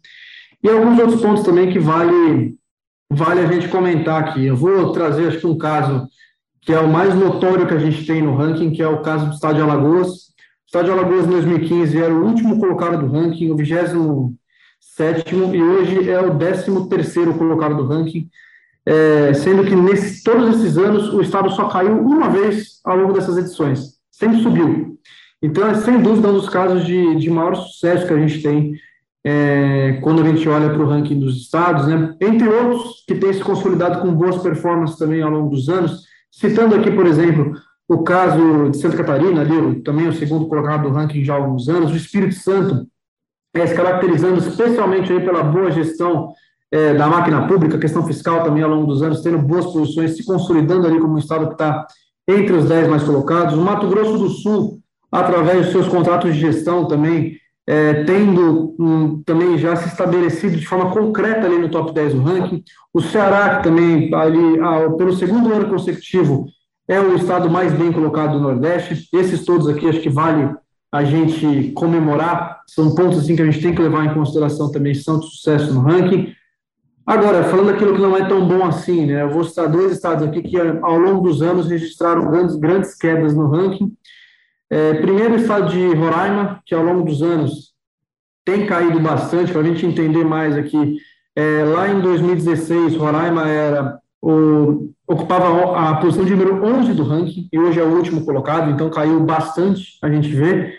E 0.62 0.68
alguns 0.68 0.98
outros 0.98 1.20
pontos 1.20 1.44
também 1.44 1.70
que 1.70 1.78
vale 1.78 2.56
vale 3.14 3.40
a 3.40 3.46
gente 3.46 3.68
comentar 3.68 4.20
aqui. 4.20 4.46
Eu 4.46 4.57
vou 4.57 4.92
trazer, 4.92 5.29
acho 5.29 5.38
que 5.38 5.46
um 5.46 5.59
caso 5.59 6.09
que 6.61 6.72
é 6.72 6.81
o 6.81 6.88
mais 6.88 7.14
notório 7.14 7.66
que 7.66 7.74
a 7.74 7.79
gente 7.79 8.07
tem 8.07 8.22
no 8.22 8.35
ranking, 8.37 8.70
que 8.70 8.83
é 8.83 8.88
o 8.88 9.03
caso 9.03 9.27
do 9.27 9.35
Estado 9.35 9.57
de 9.57 9.61
Alagoas. 9.61 10.09
O 10.09 10.66
Estado 10.66 10.87
de 10.87 10.90
Alagoas, 10.90 11.27
em 11.27 11.31
2015, 11.31 11.98
era 11.98 12.12
o 12.12 12.24
último 12.27 12.59
colocado 12.59 12.98
do 12.98 13.12
ranking, 13.12 13.50
o 13.50 13.57
27 13.57 13.94
e 15.35 15.62
hoje 15.62 16.11
é 16.11 16.20
o 16.20 16.38
13 16.38 16.70
colocado 17.37 17.77
do 17.77 17.87
ranking, 17.87 18.29
é, 18.87 19.35
sendo 19.35 19.64
que 19.64 19.74
nesse, 19.74 20.22
todos 20.22 20.57
esses 20.57 20.79
anos 20.79 21.12
o 21.12 21.20
Estado 21.20 21.50
só 21.50 21.68
caiu 21.68 22.00
uma 22.00 22.31
vez 22.31 22.81
ao 22.85 22.96
longo 22.96 23.12
dessas 23.12 23.37
edições, 23.37 23.94
sempre 24.11 24.42
subiu. 24.42 24.98
Então, 25.42 25.68
é 25.68 25.74
sem 25.74 26.00
dúvida 26.00 26.29
um 26.29 26.35
dos 26.35 26.48
casos 26.48 26.87
de, 26.87 27.16
de 27.16 27.29
maior 27.29 27.55
sucesso 27.55 28.07
que 28.07 28.14
a 28.14 28.18
gente 28.18 28.42
tem 28.42 28.74
é, 29.26 29.98
quando 30.02 30.22
a 30.22 30.24
gente 30.28 30.46
olha 30.48 30.68
para 30.68 30.82
o 30.82 30.88
ranking 30.88 31.18
dos 31.18 31.37
estados, 31.37 31.87
né, 31.87 32.14
entre 32.20 32.46
outros 32.46 33.02
que 33.06 33.14
têm 33.14 33.32
se 33.32 33.40
consolidado 33.40 34.00
com 34.00 34.14
boas 34.14 34.37
performances 34.42 34.98
também 34.98 35.22
ao 35.22 35.30
longo 35.30 35.48
dos 35.48 35.68
anos, 35.68 36.02
citando 36.30 36.74
aqui, 36.74 36.90
por 36.90 37.06
exemplo, 37.06 37.54
o 37.88 38.02
caso 38.02 38.70
de 38.70 38.76
Santa 38.76 38.98
Catarina, 38.98 39.40
ali, 39.40 39.80
também 39.82 40.08
o 40.08 40.12
segundo 40.12 40.46
colocado 40.46 40.82
do 40.82 40.94
ranking 40.94 41.24
já 41.24 41.34
há 41.34 41.37
alguns 41.37 41.68
anos, 41.68 41.92
o 41.92 41.96
Espírito 41.96 42.34
Santo, 42.34 42.87
é, 43.54 43.66
se 43.66 43.74
caracterizando 43.74 44.38
especialmente 44.38 45.12
aí 45.12 45.20
pela 45.20 45.42
boa 45.42 45.70
gestão 45.70 46.32
é, 46.70 46.92
da 46.92 47.06
máquina 47.06 47.46
pública, 47.46 47.78
questão 47.78 48.04
fiscal 48.04 48.42
também 48.42 48.62
ao 48.62 48.70
longo 48.70 48.87
dos 48.87 49.02
anos, 49.02 49.22
tendo 49.22 49.38
boas 49.38 49.66
posições, 49.66 50.16
se 50.16 50.24
consolidando 50.24 50.87
ali 50.87 50.98
como 50.98 51.14
um 51.14 51.18
estado 51.18 51.46
que 51.46 51.52
está 51.52 51.87
entre 52.26 52.52
os 52.54 52.66
dez 52.66 52.88
mais 52.88 53.04
colocados. 53.04 53.54
O 53.54 53.62
Mato 53.62 53.87
Grosso 53.87 54.18
do 54.18 54.28
Sul, 54.28 54.80
através 55.10 55.66
dos 55.66 55.72
seus 55.72 55.88
contratos 55.88 56.34
de 56.34 56.40
gestão 56.40 56.88
também, 56.88 57.38
é, 57.66 58.05
tendo 58.05 58.74
um, 58.79 59.22
também 59.22 59.57
já 59.57 59.74
se 59.77 59.88
estabelecido 59.88 60.57
de 60.57 60.66
forma 60.66 60.90
concreta 60.90 61.46
ali 61.46 61.59
no 61.59 61.70
top 61.70 61.92
10 61.94 62.14
do 62.14 62.22
ranking. 62.22 62.62
O 62.92 63.00
Ceará, 63.00 63.57
que 63.57 63.64
também, 63.64 64.14
ali, 64.14 64.61
ah, 64.61 64.90
pelo 64.96 65.14
segundo 65.14 65.53
ano 65.53 65.68
consecutivo, 65.68 66.46
é 66.87 67.00
o 67.00 67.16
estado 67.16 67.48
mais 67.48 67.72
bem 67.72 67.90
colocado 67.90 68.35
do 68.35 68.40
Nordeste. 68.40 69.09
Esses 69.12 69.44
todos 69.44 69.68
aqui 69.68 69.88
acho 69.88 70.00
que 70.00 70.11
vale 70.11 70.55
a 70.92 71.03
gente 71.03 71.72
comemorar, 71.72 72.61
são 72.68 72.94
pontos 72.94 73.18
assim, 73.18 73.35
que 73.35 73.42
a 73.42 73.46
gente 73.46 73.61
tem 73.61 73.74
que 73.74 73.83
levar 73.83 74.05
em 74.05 74.14
consideração 74.14 74.70
também, 74.70 74.94
são 74.94 75.18
de 75.18 75.27
sucesso 75.27 75.74
no 75.74 75.81
ranking. 75.81 76.33
Agora, 77.05 77.42
falando 77.44 77.66
daquilo 77.66 77.94
que 77.94 78.00
não 78.00 78.16
é 78.16 78.29
tão 78.29 78.46
bom 78.46 78.64
assim, 78.64 79.07
né, 79.07 79.22
eu 79.22 79.31
vou 79.31 79.42
citar 79.44 79.68
dois 79.68 79.92
estados 79.92 80.27
aqui 80.27 80.40
que 80.42 80.57
ao 80.57 80.96
longo 80.96 81.29
dos 81.29 81.42
anos 81.42 81.68
registraram 81.68 82.31
grandes, 82.31 82.55
grandes 82.57 82.94
quedas 82.94 83.35
no 83.35 83.48
ranking. 83.48 83.92
É, 84.74 84.94
primeiro, 84.94 85.34
o 85.34 85.37
estado 85.37 85.68
de 85.68 85.94
Roraima, 85.94 86.60
que 86.66 86.74
ao 86.74 86.82
longo 86.82 87.04
dos 87.04 87.22
anos 87.22 87.72
tem 88.44 88.66
caído 88.66 88.98
bastante, 88.98 89.52
para 89.52 89.60
a 89.60 89.64
gente 89.64 89.87
entender 89.87 90.24
mais 90.24 90.56
aqui. 90.56 90.96
É, 91.37 91.62
lá 91.62 91.88
em 91.88 92.00
2016, 92.00 92.96
Roraima 92.96 93.48
era 93.48 94.00
o, 94.20 94.90
ocupava 95.06 95.78
a 95.78 95.94
posição 95.98 96.24
de 96.24 96.34
número 96.34 96.64
11 96.64 96.92
do 96.92 97.04
ranking, 97.04 97.48
e 97.52 97.56
hoje 97.56 97.78
é 97.78 97.84
o 97.84 97.94
último 97.94 98.24
colocado, 98.24 98.68
então 98.68 98.90
caiu 98.90 99.20
bastante, 99.20 99.96
a 100.02 100.10
gente 100.10 100.28
vê. 100.34 100.74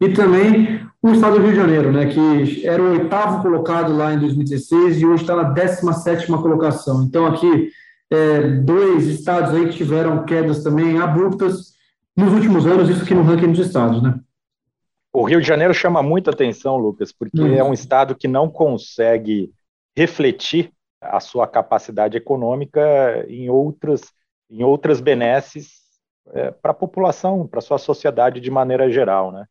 E 0.00 0.08
também 0.08 0.80
o 1.00 1.12
estado 1.12 1.36
do 1.36 1.42
Rio 1.42 1.52
de 1.52 1.56
Janeiro, 1.56 1.92
né, 1.92 2.06
que 2.06 2.66
era 2.66 2.82
o 2.82 2.90
oitavo 2.90 3.42
colocado 3.42 3.96
lá 3.96 4.12
em 4.12 4.18
2016 4.18 5.00
e 5.00 5.06
hoje 5.06 5.22
está 5.22 5.36
na 5.36 5.44
17 5.44 6.26
colocação. 6.26 7.04
Então, 7.04 7.24
aqui, 7.24 7.70
é, 8.10 8.40
dois 8.40 9.06
estados 9.06 9.54
aí 9.54 9.68
que 9.68 9.76
tiveram 9.76 10.24
quedas 10.24 10.64
também 10.64 10.98
abruptas, 10.98 11.75
nos 12.16 12.32
últimos 12.32 12.66
anos, 12.66 12.88
isso 12.88 13.02
aqui 13.02 13.14
no 13.14 13.22
ranking 13.22 13.52
dos 13.52 13.66
estados, 13.66 14.02
né? 14.02 14.18
O 15.12 15.22
Rio 15.22 15.40
de 15.40 15.46
Janeiro 15.46 15.72
chama 15.72 16.02
muita 16.02 16.30
atenção, 16.30 16.76
Lucas, 16.76 17.12
porque 17.12 17.40
hum. 17.40 17.54
é 17.54 17.62
um 17.62 17.72
estado 17.72 18.14
que 18.14 18.28
não 18.28 18.50
consegue 18.50 19.50
refletir 19.96 20.72
a 21.00 21.20
sua 21.20 21.46
capacidade 21.46 22.16
econômica 22.16 23.24
em 23.28 23.48
outras, 23.48 24.12
em 24.50 24.62
outras 24.62 25.00
benesses 25.00 25.76
é, 26.32 26.50
para 26.50 26.72
a 26.72 26.74
população, 26.74 27.46
para 27.46 27.58
a 27.58 27.62
sua 27.62 27.78
sociedade 27.78 28.40
de 28.40 28.50
maneira 28.50 28.90
geral, 28.90 29.30
né? 29.30 29.46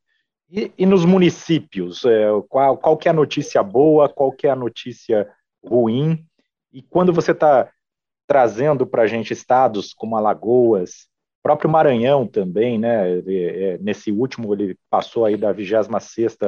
E, 0.50 0.72
e 0.78 0.86
nos 0.86 1.04
municípios, 1.06 2.06
é, 2.06 2.28
qual, 2.48 2.78
qual 2.78 2.98
que 2.98 3.08
é 3.08 3.12
a 3.12 3.16
notícia 3.16 3.64
boa, 3.64 4.08
qual 4.08 4.32
que 4.32 4.46
é 4.46 4.52
a 4.52 4.56
notícia 4.56 5.28
ruim? 5.64 6.24
E 6.72 6.84
quando 6.84 7.12
você 7.12 7.32
está 7.32 7.70
trazendo 8.28 8.86
para 8.86 9.04
a 9.04 9.08
gente 9.08 9.34
estados 9.34 9.94
como 9.94 10.16
Alagoas, 10.16 11.08
próprio 11.46 11.70
Maranhão 11.70 12.26
também, 12.26 12.80
né? 12.80 13.20
É, 13.20 13.78
nesse 13.78 14.12
último 14.12 14.52
ele 14.52 14.76
passou 14.90 15.26
aí 15.26 15.38
da 15.38 15.52
26 15.52 16.40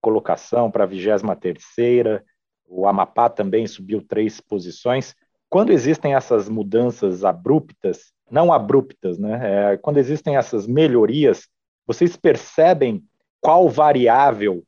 colocação 0.00 0.70
para 0.70 0.84
a 0.84 0.86
23 0.86 2.22
o 2.66 2.86
Amapá 2.86 3.28
também 3.28 3.66
subiu 3.66 4.00
três 4.00 4.40
posições. 4.40 5.14
Quando 5.50 5.70
existem 5.70 6.14
essas 6.14 6.48
mudanças 6.48 7.26
abruptas, 7.26 8.10
não 8.30 8.50
abruptas, 8.50 9.18
né? 9.18 9.72
É, 9.74 9.76
quando 9.76 9.98
existem 9.98 10.38
essas 10.38 10.66
melhorias, 10.66 11.46
vocês 11.86 12.16
percebem 12.16 13.04
qual 13.38 13.68
variável 13.68 14.64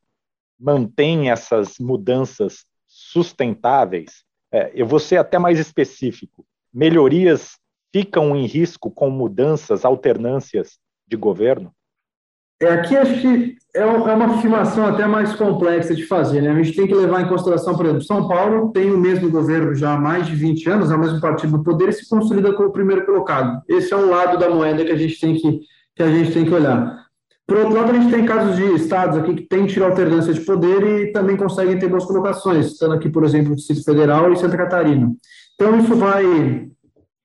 mantém 0.61 1.31
essas 1.31 1.79
mudanças 1.79 2.67
sustentáveis? 2.87 4.27
É, 4.53 4.71
eu 4.75 4.85
vou 4.85 5.01
ser 5.01 5.17
até 5.17 5.39
mais 5.39 5.59
específico. 5.59 6.47
Melhorias 6.71 7.57
ficam 7.95 8.35
em 8.35 8.45
risco 8.45 8.91
com 8.91 9.09
mudanças, 9.09 9.85
alternâncias 9.85 10.81
de 11.07 11.17
governo? 11.17 11.71
É, 12.61 12.67
aqui 12.67 12.97
acho 12.97 13.21
que 13.21 13.55
é, 13.73 13.83
é 13.83 13.85
uma 13.87 14.35
afirmação 14.35 14.85
até 14.85 15.07
mais 15.07 15.37
complexa 15.37 15.95
de 15.95 16.05
fazer, 16.05 16.43
né? 16.43 16.51
A 16.51 16.61
gente 16.61 16.75
tem 16.75 16.89
que 16.89 16.95
levar 16.95 17.21
em 17.21 17.29
consideração, 17.29 17.77
por 17.77 17.87
exemplo, 17.87 18.03
São 18.03 18.27
Paulo 18.27 18.73
tem 18.73 18.91
o 18.91 18.99
mesmo 18.99 19.31
governo 19.31 19.77
já 19.77 19.95
há 19.95 19.97
mais 19.97 20.27
de 20.27 20.35
20 20.35 20.71
anos, 20.71 20.91
é 20.91 20.97
o 20.97 20.99
mesmo 20.99 21.21
partido 21.21 21.57
no 21.57 21.63
poder 21.63 21.91
e 21.91 21.93
se 21.93 22.09
consolida 22.09 22.53
como 22.53 22.71
o 22.71 22.73
primeiro 22.73 23.07
colocado. 23.07 23.63
Esse 23.69 23.93
é 23.93 23.97
um 23.97 24.11
lado 24.11 24.39
da 24.39 24.51
moeda 24.51 24.85
que 24.85 24.91
a 24.91 24.97
gente 24.97 25.21
tem 25.21 25.37
que, 25.37 25.61
que, 25.95 26.03
a 26.03 26.11
gente 26.11 26.33
tem 26.33 26.45
que 26.45 26.55
olhar. 26.55 27.05
Por 27.47 27.59
outro 27.59 27.75
lado, 27.75 27.93
a 27.93 27.95
gente 27.95 28.11
tem 28.11 28.27
casos 28.27 28.57
de 28.57 28.75
estados 28.75 29.19
aqui 29.19 29.35
que 29.35 29.43
têm 29.43 29.67
tido 29.67 29.85
alternância 29.85 30.35
de 30.35 30.41
poder 30.41 30.83
e 30.83 31.13
também 31.13 31.37
conseguem 31.37 31.79
ter 31.79 31.89
boas 31.89 32.05
colocações, 32.05 32.67
estando 32.67 32.95
aqui, 32.95 33.09
por 33.09 33.23
exemplo, 33.25 33.53
o 33.53 33.57
Distrito 33.57 33.85
Federal 33.85 34.33
e 34.33 34.37
Santa 34.37 34.57
Catarina. 34.57 35.13
Então, 35.55 35.79
isso 35.79 35.95
vai 35.95 36.74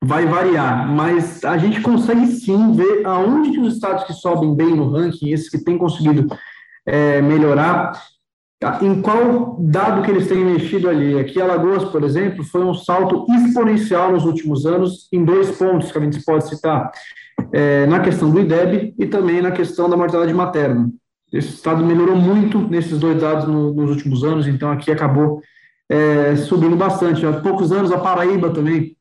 vai 0.04 0.26
variar, 0.26 0.88
mas 0.88 1.44
a 1.44 1.58
gente 1.58 1.82
consegue 1.82 2.28
sim 2.28 2.74
ver 2.74 3.06
aonde 3.06 3.52
que 3.52 3.60
os 3.60 3.74
estados 3.74 4.06
que 4.06 4.14
sobem 4.14 4.56
bem 4.56 4.76
no 4.76 4.90
ranking, 4.90 5.32
esses 5.32 5.50
que 5.50 5.64
têm 5.64 5.78
conseguido 5.78 6.28
é, 6.86 7.22
melhorar, 7.22 7.92
em 8.82 9.02
qual 9.02 9.58
dado 9.60 10.02
que 10.02 10.12
eles 10.12 10.28
têm 10.28 10.44
mexido 10.44 10.90
ali. 10.90 11.18
Aqui, 11.20 11.42
Alagoas, 11.42 11.86
por 11.86 12.04
exemplo, 12.04 12.44
foi 12.44 12.64
um 12.64 12.74
salto 12.74 13.26
exponencial 13.34 14.12
nos 14.12 14.26
últimos 14.26 14.66
anos 14.66 15.08
em 15.12 15.24
dois 15.24 15.52
pontos 15.58 15.92
que 15.92 15.98
a 15.98 16.02
gente 16.02 16.24
pode 16.24 16.48
citar, 16.48 16.92
é, 17.54 17.86
na 17.86 18.00
questão 18.00 18.30
do 18.30 18.40
IDEB 18.40 18.96
e 18.98 19.06
também 19.06 19.42
na 19.42 19.52
questão 19.52 19.90
da 19.90 19.98
mortalidade 19.98 20.34
materna. 20.34 20.90
Esse 21.32 21.50
estado 21.50 21.86
melhorou 21.86 22.16
muito 22.16 22.60
nesses 22.60 22.98
dois 22.98 23.22
dados 23.22 23.48
no, 23.48 23.74
nos 23.74 23.92
últimos 23.92 24.24
anos, 24.24 24.48
então 24.48 24.72
aqui 24.72 24.92
acabou 24.92 25.42
é, 25.90 26.36
subindo 26.36 26.76
bastante. 26.76 27.26
Há 27.26 27.34
poucos 27.34 27.72
anos, 27.72 27.92
a 27.92 27.98
Paraíba 27.98 28.50
também 28.50 28.96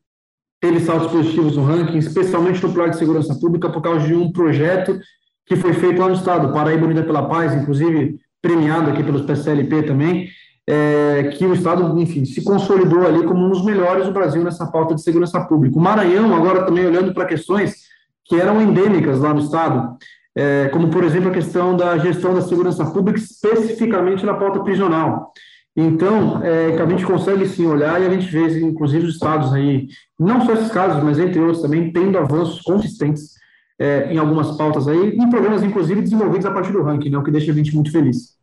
teve 0.61 0.81
saltos 0.81 1.11
positivos 1.11 1.57
no 1.57 1.65
ranking, 1.65 1.99
especialmente 1.99 2.63
no 2.63 2.73
pilar 2.73 2.91
de 2.91 2.99
segurança 2.99 3.35
pública, 3.35 3.69
por 3.69 3.81
causa 3.81 4.07
de 4.07 4.15
um 4.15 4.33
projeto 4.33 4.99
que 5.47 5.57
foi 5.57 5.73
feito 5.73 6.01
lá 6.01 6.09
no 6.09 6.15
estado, 6.15 6.53
Paraíba 6.53 6.85
Unida 6.85 7.03
pela 7.03 7.29
Paz, 7.29 7.55
inclusive 7.55 8.19
premiado 8.43 8.91
aqui 8.91 9.03
pelos 9.03 9.23
PCLP 9.23 9.83
também, 9.83 10.29
é, 10.69 11.31
que 11.35 11.47
o 11.47 11.55
estado, 11.55 11.99
enfim, 11.99 12.25
se 12.27 12.45
consolidou 12.45 13.07
ali 13.07 13.25
como 13.25 13.47
um 13.47 13.49
dos 13.49 13.65
melhores 13.65 14.07
do 14.07 14.13
Brasil 14.13 14.45
nessa 14.45 14.67
pauta 14.67 14.95
de 14.95 15.03
segurança 15.03 15.41
pública. 15.41 15.79
O 15.79 15.81
Maranhão, 15.81 16.35
agora 16.35 16.67
também 16.67 16.87
olhando 16.87 17.15
para 17.15 17.25
questões 17.25 17.89
que 18.27 18.37
eram 18.37 18.61
endêmicas 18.61 19.19
lá 19.19 19.33
no 19.33 19.41
estado, 19.41 19.97
é, 20.37 20.69
como, 20.69 20.89
por 20.89 21.03
exemplo, 21.03 21.31
a 21.31 21.35
questão 21.35 21.75
da 21.75 21.97
gestão 21.97 22.35
da 22.35 22.43
segurança 22.43 22.85
pública, 22.85 23.19
especificamente 23.19 24.27
na 24.27 24.35
pauta 24.35 24.61
prisional. 24.61 25.33
Então, 25.81 26.43
é, 26.43 26.75
que 26.75 26.83
a 26.83 26.87
gente 26.87 27.07
consegue 27.07 27.47
sim 27.47 27.65
olhar 27.65 28.03
e 28.03 28.07
a 28.07 28.11
gente 28.11 28.27
vê, 28.27 28.59
inclusive, 28.59 29.07
os 29.07 29.15
estados 29.15 29.55
aí, 29.55 29.87
não 30.19 30.45
só 30.45 30.53
esses 30.55 30.73
casos, 30.73 31.01
mas 31.05 31.21
entre 31.21 31.39
outros 31.39 31.63
também, 31.63 31.93
tendo 31.93 32.19
avanços 32.19 32.61
consistentes 32.63 33.35
é, 33.79 34.13
em 34.13 34.19
algumas 34.19 34.57
pautas 34.57 34.89
aí, 34.89 35.11
em 35.11 35.31
programas, 35.31 35.63
inclusive, 35.63 36.03
desenvolvidos 36.03 36.47
a 36.47 36.51
partir 36.51 36.73
do 36.73 36.83
ranking, 36.83 37.11
né, 37.11 37.19
o 37.19 37.23
que 37.23 37.31
deixa 37.31 37.53
a 37.53 37.55
gente 37.55 37.73
muito 37.73 37.93
feliz. 37.93 38.37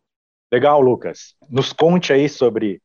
Legal, 0.50 0.80
Lucas. 0.80 1.34
Nos 1.50 1.74
conte 1.74 2.10
aí 2.10 2.26
sobre 2.26 2.80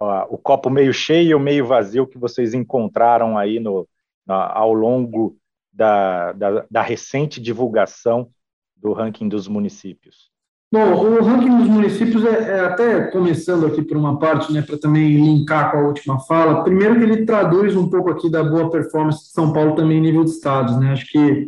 ó, 0.00 0.28
o 0.30 0.38
copo 0.38 0.70
meio 0.70 0.94
cheio 0.94 1.32
e 1.32 1.34
o 1.34 1.40
meio 1.40 1.66
vazio 1.66 2.06
que 2.06 2.16
vocês 2.16 2.54
encontraram 2.54 3.36
aí 3.36 3.60
no, 3.60 3.86
ao 4.26 4.72
longo 4.72 5.36
da, 5.70 6.32
da, 6.32 6.66
da 6.70 6.80
recente 6.80 7.38
divulgação 7.38 8.30
do 8.74 8.94
ranking 8.94 9.28
dos 9.28 9.46
municípios. 9.46 10.32
Bom, 10.74 10.92
o 10.92 11.22
ranking 11.22 11.56
dos 11.56 11.68
municípios 11.68 12.24
é, 12.24 12.56
é, 12.56 12.60
até 12.62 13.02
começando 13.02 13.64
aqui 13.64 13.80
por 13.80 13.96
uma 13.96 14.18
parte, 14.18 14.52
né, 14.52 14.60
para 14.60 14.76
também 14.76 15.06
linkar 15.14 15.70
com 15.70 15.78
a 15.78 15.82
última 15.82 16.18
fala. 16.18 16.64
Primeiro 16.64 16.98
que 16.98 17.04
ele 17.04 17.24
traduz 17.24 17.76
um 17.76 17.88
pouco 17.88 18.10
aqui 18.10 18.28
da 18.28 18.42
boa 18.42 18.68
performance 18.68 19.20
de 19.20 19.30
São 19.30 19.52
Paulo 19.52 19.76
também 19.76 19.98
em 19.98 20.00
nível 20.00 20.24
de 20.24 20.30
estados, 20.30 20.76
né? 20.76 20.90
Acho 20.90 21.06
que 21.06 21.46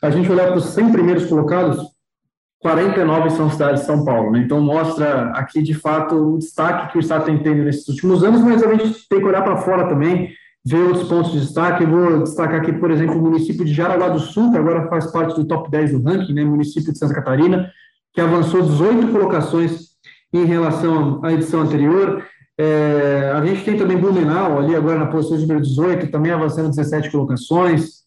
a 0.00 0.10
gente 0.10 0.30
olhar 0.30 0.46
para 0.46 0.58
os 0.58 0.66
100 0.66 0.92
primeiros 0.92 1.26
colocados, 1.26 1.84
49 2.60 3.30
são 3.30 3.50
cidades 3.50 3.80
de 3.80 3.86
São 3.88 4.04
Paulo, 4.04 4.30
né? 4.30 4.38
Então 4.38 4.60
mostra 4.60 5.32
aqui 5.32 5.60
de 5.60 5.74
fato 5.74 6.14
o 6.14 6.38
destaque 6.38 6.92
que 6.92 6.98
o 6.98 7.00
estado 7.00 7.24
tem 7.24 7.42
tendo 7.42 7.64
nesses 7.64 7.88
últimos 7.88 8.22
anos, 8.22 8.42
mas 8.42 8.62
a 8.62 8.72
gente 8.76 9.08
tem 9.08 9.18
que 9.18 9.26
olhar 9.26 9.42
para 9.42 9.56
fora 9.56 9.88
também, 9.88 10.30
ver 10.64 10.84
outros 10.84 11.08
pontos 11.08 11.32
de 11.32 11.40
destaque. 11.40 11.82
Eu 11.82 11.90
vou 11.90 12.22
destacar 12.22 12.60
aqui, 12.60 12.72
por 12.72 12.92
exemplo, 12.92 13.18
o 13.18 13.22
município 13.22 13.64
de 13.64 13.74
Jaraguá 13.74 14.08
do 14.08 14.20
Sul, 14.20 14.52
que 14.52 14.56
agora 14.56 14.86
faz 14.88 15.10
parte 15.10 15.34
do 15.34 15.48
top 15.48 15.68
10 15.68 15.90
do 15.90 16.02
ranking, 16.04 16.32
né? 16.32 16.44
Município 16.44 16.92
de 16.92 16.98
Santa 17.00 17.14
Catarina 17.14 17.68
que 18.12 18.20
avançou 18.20 18.62
18 18.62 19.08
colocações 19.08 19.92
em 20.32 20.44
relação 20.44 21.20
à 21.24 21.32
edição 21.32 21.60
anterior. 21.60 22.24
É, 22.58 23.32
a 23.34 23.44
gente 23.44 23.64
tem 23.64 23.76
também 23.76 23.96
Blumenau, 23.96 24.58
ali 24.58 24.74
agora 24.74 24.98
na 24.98 25.06
posição 25.06 25.38
número 25.38 25.60
18, 25.60 26.10
também 26.10 26.32
avançando 26.32 26.70
17 26.70 27.10
colocações. 27.10 28.02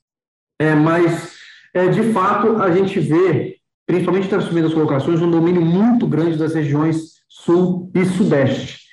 É, 0.60 0.74
mas, 0.74 1.34
é, 1.74 1.88
de 1.88 2.14
fato, 2.14 2.62
a 2.62 2.72
gente 2.72 3.00
vê, 3.00 3.58
principalmente 3.86 4.32
nas 4.32 4.46
primeiras 4.46 4.74
colocações, 4.74 5.22
um 5.22 5.30
domínio 5.30 5.62
muito 5.62 6.08
grande 6.08 6.38
das 6.38 6.54
regiões 6.54 7.16
sul 7.28 7.92
e 7.94 8.06
sudeste. 8.06 8.86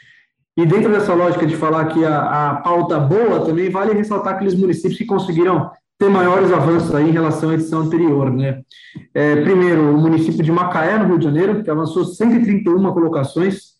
E 0.56 0.66
dentro 0.66 0.92
dessa 0.92 1.14
lógica 1.14 1.46
de 1.46 1.56
falar 1.56 1.86
que 1.86 2.04
a, 2.04 2.50
a 2.50 2.56
pauta 2.56 2.98
boa, 2.98 3.44
também 3.44 3.70
vale 3.70 3.94
ressaltar 3.94 4.34
aqueles 4.34 4.54
municípios 4.54 4.98
que 4.98 5.06
conseguiram 5.06 5.70
ter 6.02 6.10
maiores 6.10 6.50
avanços 6.52 6.92
aí 6.92 7.08
em 7.08 7.12
relação 7.12 7.50
à 7.50 7.54
edição 7.54 7.82
anterior, 7.82 8.28
né? 8.28 8.62
É, 9.14 9.36
primeiro, 9.36 9.94
o 9.94 10.00
município 10.00 10.42
de 10.42 10.50
Macaé, 10.50 10.98
no 10.98 11.06
Rio 11.06 11.18
de 11.18 11.24
Janeiro, 11.24 11.62
que 11.62 11.70
avançou 11.70 12.04
131 12.04 12.92
colocações 12.92 13.74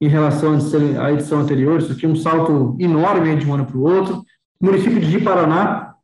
em 0.00 0.08
relação 0.08 0.58
à 1.00 1.12
edição 1.12 1.38
anterior, 1.38 1.78
isso 1.78 1.92
aqui 1.92 2.04
é 2.04 2.08
um 2.08 2.16
salto 2.16 2.76
enorme 2.80 3.36
de 3.36 3.48
um 3.48 3.54
ano 3.54 3.64
para 3.64 3.76
o 3.76 3.82
outro. 3.82 4.24
O 4.60 4.66
município 4.66 5.00
de 5.00 5.20
Paraná, 5.20 5.94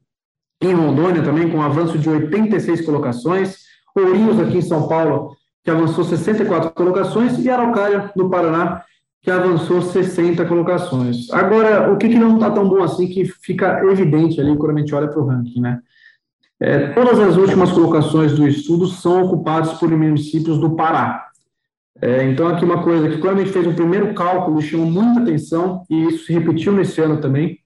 em 0.63 0.73
Rondônia, 0.73 1.25
também 1.25 1.51
com 1.51 1.59
um 1.59 1.63
avanço 1.63 1.99
de 1.99 2.09
86 2.09 2.83
colocações. 2.83 3.57
Ourinhos, 3.97 4.39
aqui 4.39 4.59
em 4.59 4.63
São 4.63 4.87
Paulo, 4.87 5.37
que 5.65 5.71
avançou 5.73 6.05
64 6.05 6.71
colocações, 6.71 7.37
e 7.45 7.51
Araucária, 7.51 8.13
no 8.15 8.31
Paraná, 8.31 8.85
que 9.25 9.31
avançou 9.31 9.81
60 9.81 10.45
colocações. 10.45 11.31
Agora, 11.33 11.91
o 11.91 11.97
que, 11.97 12.11
que 12.11 12.19
não 12.19 12.35
está 12.35 12.51
tão 12.51 12.69
bom 12.69 12.83
assim 12.83 13.09
que 13.09 13.25
fica 13.25 13.83
evidente 13.91 14.39
ali 14.39 14.55
quando 14.55 14.77
a 14.77 14.81
gente 14.81 14.95
olha 14.95 15.09
para 15.09 15.19
o 15.19 15.25
ranking, 15.25 15.63
né? 15.63 15.81
É, 16.61 16.89
todas 16.89 17.19
as 17.19 17.35
últimas 17.37 17.73
colocações 17.73 18.35
do 18.35 18.47
estudo 18.47 18.87
são 18.87 19.25
ocupadas 19.25 19.73
por 19.79 19.91
municípios 19.91 20.59
do 20.59 20.77
Pará. 20.77 21.27
É, 22.03 22.25
então, 22.25 22.47
aqui 22.49 22.67
uma 22.67 22.83
coisa 22.83 23.09
que 23.09 23.17
quando 23.17 23.39
a 23.39 23.41
gente 23.41 23.53
fez 23.53 23.67
um 23.67 23.75
primeiro 23.75 24.13
cálculo 24.13 24.61
chamou 24.61 24.91
muita 24.91 25.23
atenção, 25.23 25.85
e 25.89 26.09
isso 26.09 26.27
se 26.27 26.33
repetiu 26.35 26.73
nesse 26.75 27.01
ano 27.01 27.19
também, 27.19 27.59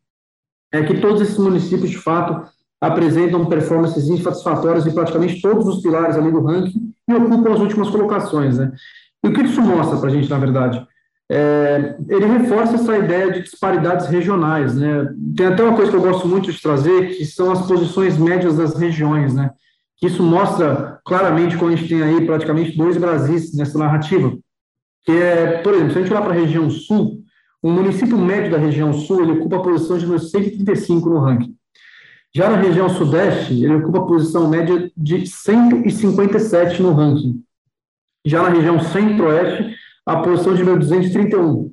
é 0.72 0.84
que 0.84 1.00
todos 1.00 1.20
esses 1.20 1.38
municípios, 1.38 1.90
de 1.90 1.98
fato, 1.98 2.48
apresentam 2.80 3.46
performances 3.46 4.08
insatisfatórias 4.08 4.86
em 4.86 4.94
praticamente 4.94 5.42
todos 5.42 5.66
os 5.66 5.82
pilares 5.82 6.14
ali 6.16 6.30
do 6.30 6.40
ranking 6.40 6.92
e 7.08 7.14
ocupam 7.14 7.52
as 7.52 7.58
últimas 7.58 7.90
colocações, 7.90 8.58
né? 8.58 8.70
E 9.24 9.28
o 9.28 9.32
que 9.32 9.42
isso 9.42 9.60
mostra 9.60 9.98
para 9.98 10.08
a 10.08 10.12
gente, 10.12 10.30
na 10.30 10.38
verdade? 10.38 10.86
É, 11.30 11.96
ele 12.08 12.24
reforça 12.24 12.76
essa 12.76 12.96
ideia 12.96 13.30
de 13.30 13.42
disparidades 13.42 14.06
regionais, 14.06 14.74
né? 14.74 15.12
Tem 15.36 15.46
até 15.46 15.62
uma 15.62 15.76
coisa 15.76 15.90
que 15.90 15.96
eu 15.96 16.02
gosto 16.02 16.26
muito 16.26 16.50
de 16.50 16.60
trazer, 16.60 17.16
que 17.16 17.24
são 17.26 17.50
as 17.52 17.66
posições 17.66 18.16
médias 18.16 18.56
das 18.56 18.78
regiões, 18.78 19.34
né? 19.34 19.50
Isso 20.02 20.22
mostra 20.22 21.00
claramente 21.04 21.56
quando 21.56 21.74
a 21.74 21.76
gente 21.76 21.88
tem 21.88 22.02
aí 22.02 22.24
praticamente 22.24 22.76
dois 22.76 22.96
Brasis 22.96 23.54
nessa 23.54 23.78
narrativa, 23.78 24.38
que 25.04 25.12
é, 25.12 25.58
por 25.58 25.74
exemplo, 25.74 25.92
se 25.92 25.98
a 25.98 26.02
gente 26.02 26.12
olhar 26.12 26.22
para 26.22 26.32
a 26.32 26.40
região 26.40 26.70
sul, 26.70 27.22
o 27.60 27.70
município 27.70 28.16
médio 28.16 28.52
da 28.52 28.58
região 28.58 28.92
sul, 28.92 29.22
ele 29.22 29.32
ocupa 29.32 29.56
a 29.56 29.62
posição 29.62 29.98
de 29.98 30.06
135 30.06 31.10
no 31.10 31.18
ranking. 31.18 31.54
Já 32.34 32.48
na 32.48 32.56
região 32.56 32.88
sudeste, 32.88 33.64
ele 33.64 33.74
ocupa 33.74 33.98
a 33.98 34.06
posição 34.06 34.48
média 34.48 34.90
de 34.96 35.26
157 35.26 36.80
no 36.80 36.92
ranking. 36.92 37.42
Já 38.24 38.42
na 38.42 38.50
região 38.50 38.78
centro-oeste, 38.80 39.74
a 40.08 40.22
posição 40.22 40.54
de 40.54 40.60
número 40.60 40.80
231. 40.80 41.70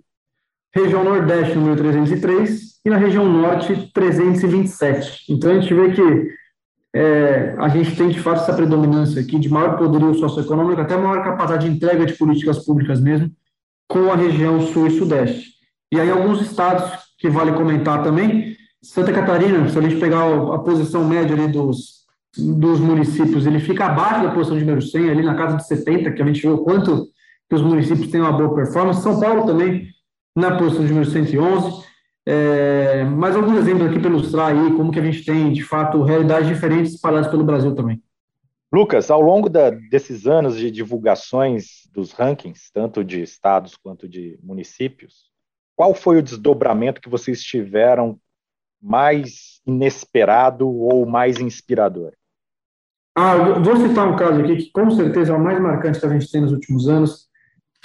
Região 0.76 1.06
nordeste, 1.06 1.56
número 1.56 1.78
303. 1.78 2.82
E 2.84 2.90
na 2.90 2.98
região 2.98 3.26
norte, 3.26 3.90
327. 3.94 5.32
Então, 5.32 5.52
a 5.52 5.60
gente 5.60 5.74
vê 5.74 5.92
que 5.94 6.28
é, 6.94 7.56
a 7.58 7.70
gente 7.70 7.96
tem, 7.96 8.10
de 8.10 8.20
fato, 8.20 8.42
essa 8.42 8.54
predominância 8.54 9.22
aqui 9.22 9.40
de 9.40 9.50
maior 9.50 9.78
poderio 9.78 10.14
socioeconômico, 10.16 10.82
até 10.82 10.98
maior 10.98 11.24
capacidade 11.24 11.68
de 11.68 11.76
entrega 11.76 12.06
de 12.06 12.14
políticas 12.14 12.64
públicas 12.66 13.00
mesmo, 13.00 13.32
com 13.88 14.12
a 14.12 14.16
região 14.16 14.62
sul 14.62 14.88
e 14.88 14.98
sudeste. 14.98 15.54
E 15.92 16.00
aí, 16.00 16.12
alguns 16.12 16.42
estados 16.42 16.92
que 17.18 17.30
vale 17.30 17.54
comentar 17.54 18.04
também, 18.04 18.56
Santa 18.84 19.14
Catarina, 19.14 19.68
se 19.70 19.80
a 19.80 19.82
gente 19.82 19.96
pegar 19.96 20.26
a 20.54 20.60
posição 20.60 21.06
média 21.06 21.36
ali 21.36 21.48
dos, 21.48 22.06
dos 22.38 22.82
municípios, 22.82 23.48
ele 23.48 23.60
fica 23.60 23.86
abaixo 23.86 24.24
da 24.24 24.32
posição 24.32 24.58
de 24.58 24.66
número 24.66 24.82
100, 24.82 25.10
ali 25.10 25.24
na 25.24 25.36
casa 25.36 25.56
de 25.56 25.66
70, 25.66 26.12
que 26.12 26.22
a 26.22 26.26
gente 26.26 26.42
vê 26.42 26.50
o 26.50 26.60
quanto 26.60 27.15
que 27.50 27.56
os 27.56 27.62
municípios 27.62 28.10
têm 28.10 28.22
uma 28.22 28.32
boa 28.32 28.54
performance. 28.56 29.02
São 29.02 29.20
Paulo 29.20 29.46
também, 29.46 29.88
na 30.36 30.58
posição 30.58 30.86
de 30.86 30.94
número 30.94 31.10
111. 31.10 31.86
É, 32.28 33.04
mais 33.04 33.36
alguns 33.36 33.58
exemplos 33.58 33.88
aqui 33.88 34.00
para 34.00 34.10
ilustrar 34.10 34.48
aí 34.48 34.76
como 34.76 34.92
que 34.92 35.00
a 35.00 35.04
gente 35.04 35.24
tem, 35.24 35.54
de 35.54 35.64
fato, 35.64 36.02
realidades 36.04 36.48
diferentes 36.48 36.94
espalhadas 36.94 37.30
pelo 37.30 37.44
Brasil 37.44 37.76
também. 37.76 38.02
Lucas, 38.74 39.12
ao 39.12 39.22
longo 39.22 39.48
da, 39.48 39.70
desses 39.70 40.26
anos 40.26 40.58
de 40.58 40.72
divulgações 40.72 41.88
dos 41.94 42.12
rankings, 42.12 42.72
tanto 42.74 43.04
de 43.04 43.22
estados 43.22 43.78
quanto 43.78 44.10
de 44.10 44.40
municípios, 44.44 45.32
qual 45.76 45.94
foi 45.94 46.18
o 46.18 46.24
desdobramento 46.24 47.00
que 47.00 47.10
vocês 47.10 47.42
tiveram 47.44 48.20
mais 48.82 49.62
inesperado 49.66 50.68
ou 50.68 51.06
mais 51.06 51.40
inspirador? 51.40 52.14
Ah, 53.16 53.60
vou 53.60 53.78
citar 53.78 54.08
um 54.08 54.16
caso 54.16 54.42
aqui 54.42 54.58
que 54.58 54.72
com 54.72 54.92
certeza 54.92 55.32
é 55.32 55.36
o 55.36 55.42
mais 55.42 55.60
marcante 55.60 56.00
que 56.00 56.06
a 56.06 56.10
gente 56.10 56.30
tem 56.30 56.42
nos 56.42 56.52
últimos 56.52 56.90
anos, 56.90 57.30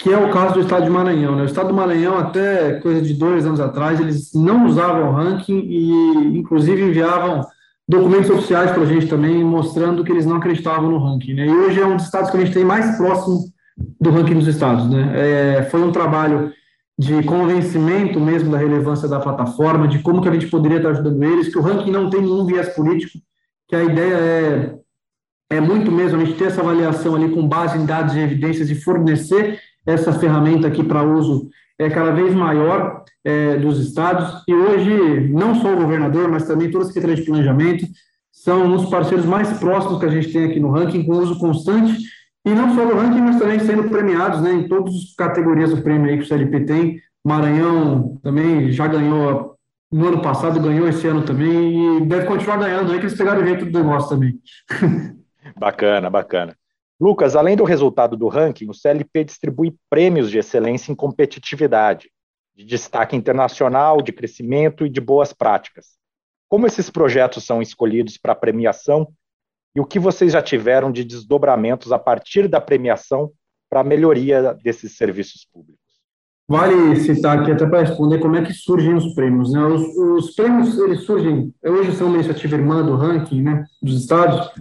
que 0.01 0.11
é 0.11 0.17
o 0.17 0.31
caso 0.31 0.55
do 0.55 0.61
Estado 0.61 0.83
de 0.83 0.89
Maranhão. 0.89 1.35
Né? 1.35 1.43
O 1.43 1.45
Estado 1.45 1.67
do 1.67 1.75
Maranhão, 1.75 2.17
até 2.17 2.73
coisa 2.79 3.01
de 3.01 3.13
dois 3.13 3.45
anos 3.45 3.59
atrás, 3.59 3.99
eles 3.99 4.33
não 4.33 4.65
usavam 4.65 5.11
ranking 5.11 5.59
e, 5.59 6.39
inclusive, 6.39 6.81
enviavam 6.81 7.45
documentos 7.87 8.31
oficiais 8.31 8.71
para 8.71 8.81
a 8.81 8.85
gente 8.85 9.05
também, 9.05 9.43
mostrando 9.43 10.03
que 10.03 10.11
eles 10.11 10.25
não 10.25 10.37
acreditavam 10.37 10.89
no 10.89 10.97
ranking. 10.97 11.35
Né? 11.35 11.45
E 11.45 11.51
hoje 11.51 11.79
é 11.79 11.85
um 11.85 11.97
dos 11.97 12.05
estados 12.05 12.31
que 12.31 12.37
a 12.37 12.39
gente 12.39 12.53
tem 12.53 12.65
mais 12.65 12.97
próximo 12.97 13.45
do 13.99 14.09
ranking 14.09 14.33
dos 14.33 14.47
estados. 14.47 14.89
Né? 14.89 15.11
É, 15.13 15.63
foi 15.63 15.83
um 15.83 15.91
trabalho 15.91 16.51
de 16.97 17.21
convencimento 17.23 18.19
mesmo 18.19 18.51
da 18.51 18.57
relevância 18.57 19.07
da 19.07 19.19
plataforma, 19.19 19.87
de 19.87 19.99
como 19.99 20.21
que 20.21 20.29
a 20.29 20.33
gente 20.33 20.47
poderia 20.47 20.77
estar 20.77 20.89
ajudando 20.89 21.23
eles, 21.23 21.49
que 21.49 21.59
o 21.59 21.61
ranking 21.61 21.91
não 21.91 22.09
tem 22.09 22.21
nenhum 22.21 22.43
viés 22.45 22.69
político, 22.69 23.19
que 23.67 23.75
a 23.75 23.83
ideia 23.83 24.15
é, 24.15 24.75
é 25.57 25.61
muito 25.61 25.91
mesmo 25.91 26.19
a 26.19 26.25
gente 26.25 26.37
ter 26.37 26.45
essa 26.45 26.61
avaliação 26.61 27.15
ali 27.15 27.29
com 27.29 27.47
base 27.47 27.77
em 27.77 27.85
dados 27.85 28.15
e 28.15 28.19
evidências 28.19 28.69
e 28.71 28.75
fornecer 28.75 29.59
essa 29.85 30.13
ferramenta 30.13 30.67
aqui 30.67 30.83
para 30.83 31.03
uso 31.03 31.49
é 31.79 31.89
cada 31.89 32.11
vez 32.11 32.33
maior 32.33 33.03
é, 33.23 33.57
dos 33.57 33.79
estados, 33.79 34.43
e 34.47 34.53
hoje 34.53 35.29
não 35.29 35.55
só 35.55 35.73
o 35.73 35.77
governador, 35.77 36.29
mas 36.29 36.47
também 36.47 36.69
toda 36.69 36.83
a 36.83 36.87
Secretaria 36.87 37.15
de 37.15 37.23
Planejamento 37.23 37.85
são 38.31 38.69
dos 38.69 38.89
parceiros 38.89 39.25
mais 39.25 39.51
próximos 39.59 39.99
que 39.99 40.05
a 40.05 40.09
gente 40.09 40.31
tem 40.31 40.45
aqui 40.45 40.59
no 40.59 40.71
ranking, 40.71 41.03
com 41.03 41.13
uso 41.13 41.37
constante 41.39 41.95
e 42.45 42.49
não 42.51 42.73
só 42.75 42.85
no 42.85 42.95
ranking, 42.95 43.21
mas 43.21 43.37
também 43.37 43.59
sendo 43.59 43.89
premiados 43.89 44.41
né, 44.41 44.51
em 44.51 44.67
todas 44.67 44.93
as 44.93 45.15
categorias 45.15 45.69
do 45.69 45.81
prêmio 45.81 46.17
que 46.17 46.23
o 46.23 46.25
CLP 46.25 46.61
tem. 46.61 46.99
Maranhão 47.23 48.17
também 48.23 48.71
já 48.71 48.87
ganhou 48.87 49.55
no 49.91 50.07
ano 50.07 50.21
passado, 50.21 50.59
ganhou 50.59 50.87
esse 50.87 51.05
ano 51.05 51.23
também 51.23 51.97
e 51.97 52.05
deve 52.05 52.25
continuar 52.25 52.57
ganhando 52.57 52.91
aí, 52.91 52.97
que 52.97 53.05
eles 53.05 53.17
pegaram 53.17 53.41
o 53.41 53.45
jeito 53.45 53.65
do 53.65 53.77
negócio 53.77 54.09
também. 54.09 54.39
bacana, 55.59 56.09
bacana. 56.09 56.55
Lucas, 57.01 57.35
além 57.35 57.57
do 57.57 57.63
resultado 57.63 58.15
do 58.15 58.27
ranking, 58.27 58.69
o 58.69 58.75
CLP 58.75 59.23
distribui 59.23 59.75
prêmios 59.89 60.29
de 60.29 60.37
excelência 60.37 60.91
em 60.91 60.95
competitividade, 60.95 62.11
de 62.55 62.63
destaque 62.63 63.15
internacional, 63.15 64.03
de 64.03 64.11
crescimento 64.11 64.85
e 64.85 64.89
de 64.89 65.01
boas 65.01 65.33
práticas. 65.33 65.97
Como 66.47 66.67
esses 66.67 66.91
projetos 66.91 67.43
são 67.43 67.59
escolhidos 67.59 68.19
para 68.19 68.35
premiação 68.35 69.07
e 69.75 69.81
o 69.81 69.85
que 69.85 69.97
vocês 69.97 70.33
já 70.33 70.43
tiveram 70.43 70.91
de 70.91 71.03
desdobramentos 71.03 71.91
a 71.91 71.97
partir 71.97 72.47
da 72.47 72.61
premiação 72.61 73.31
para 73.67 73.79
a 73.79 73.83
melhoria 73.83 74.53
desses 74.63 74.95
serviços 74.95 75.43
públicos? 75.51 75.81
Vale 76.47 76.97
citar 76.97 77.39
aqui 77.39 77.51
até 77.51 77.65
para 77.65 77.79
responder 77.79 78.19
como 78.19 78.35
é 78.35 78.43
que 78.43 78.53
surgem 78.53 78.93
os 78.93 79.15
prêmios. 79.15 79.51
Né? 79.51 79.63
Os, 79.63 79.81
os, 79.97 80.35
prêmios 80.35 80.77
eles 80.77 81.03
surgem, 81.03 81.51
hoje 81.65 81.93
são 81.93 82.07
uma 82.07 82.17
iniciativa 82.17 82.57
irmã 82.57 82.85
do 82.85 82.95
ranking 82.95 83.41
né, 83.41 83.65
dos 83.81 84.01
estados, 84.01 84.51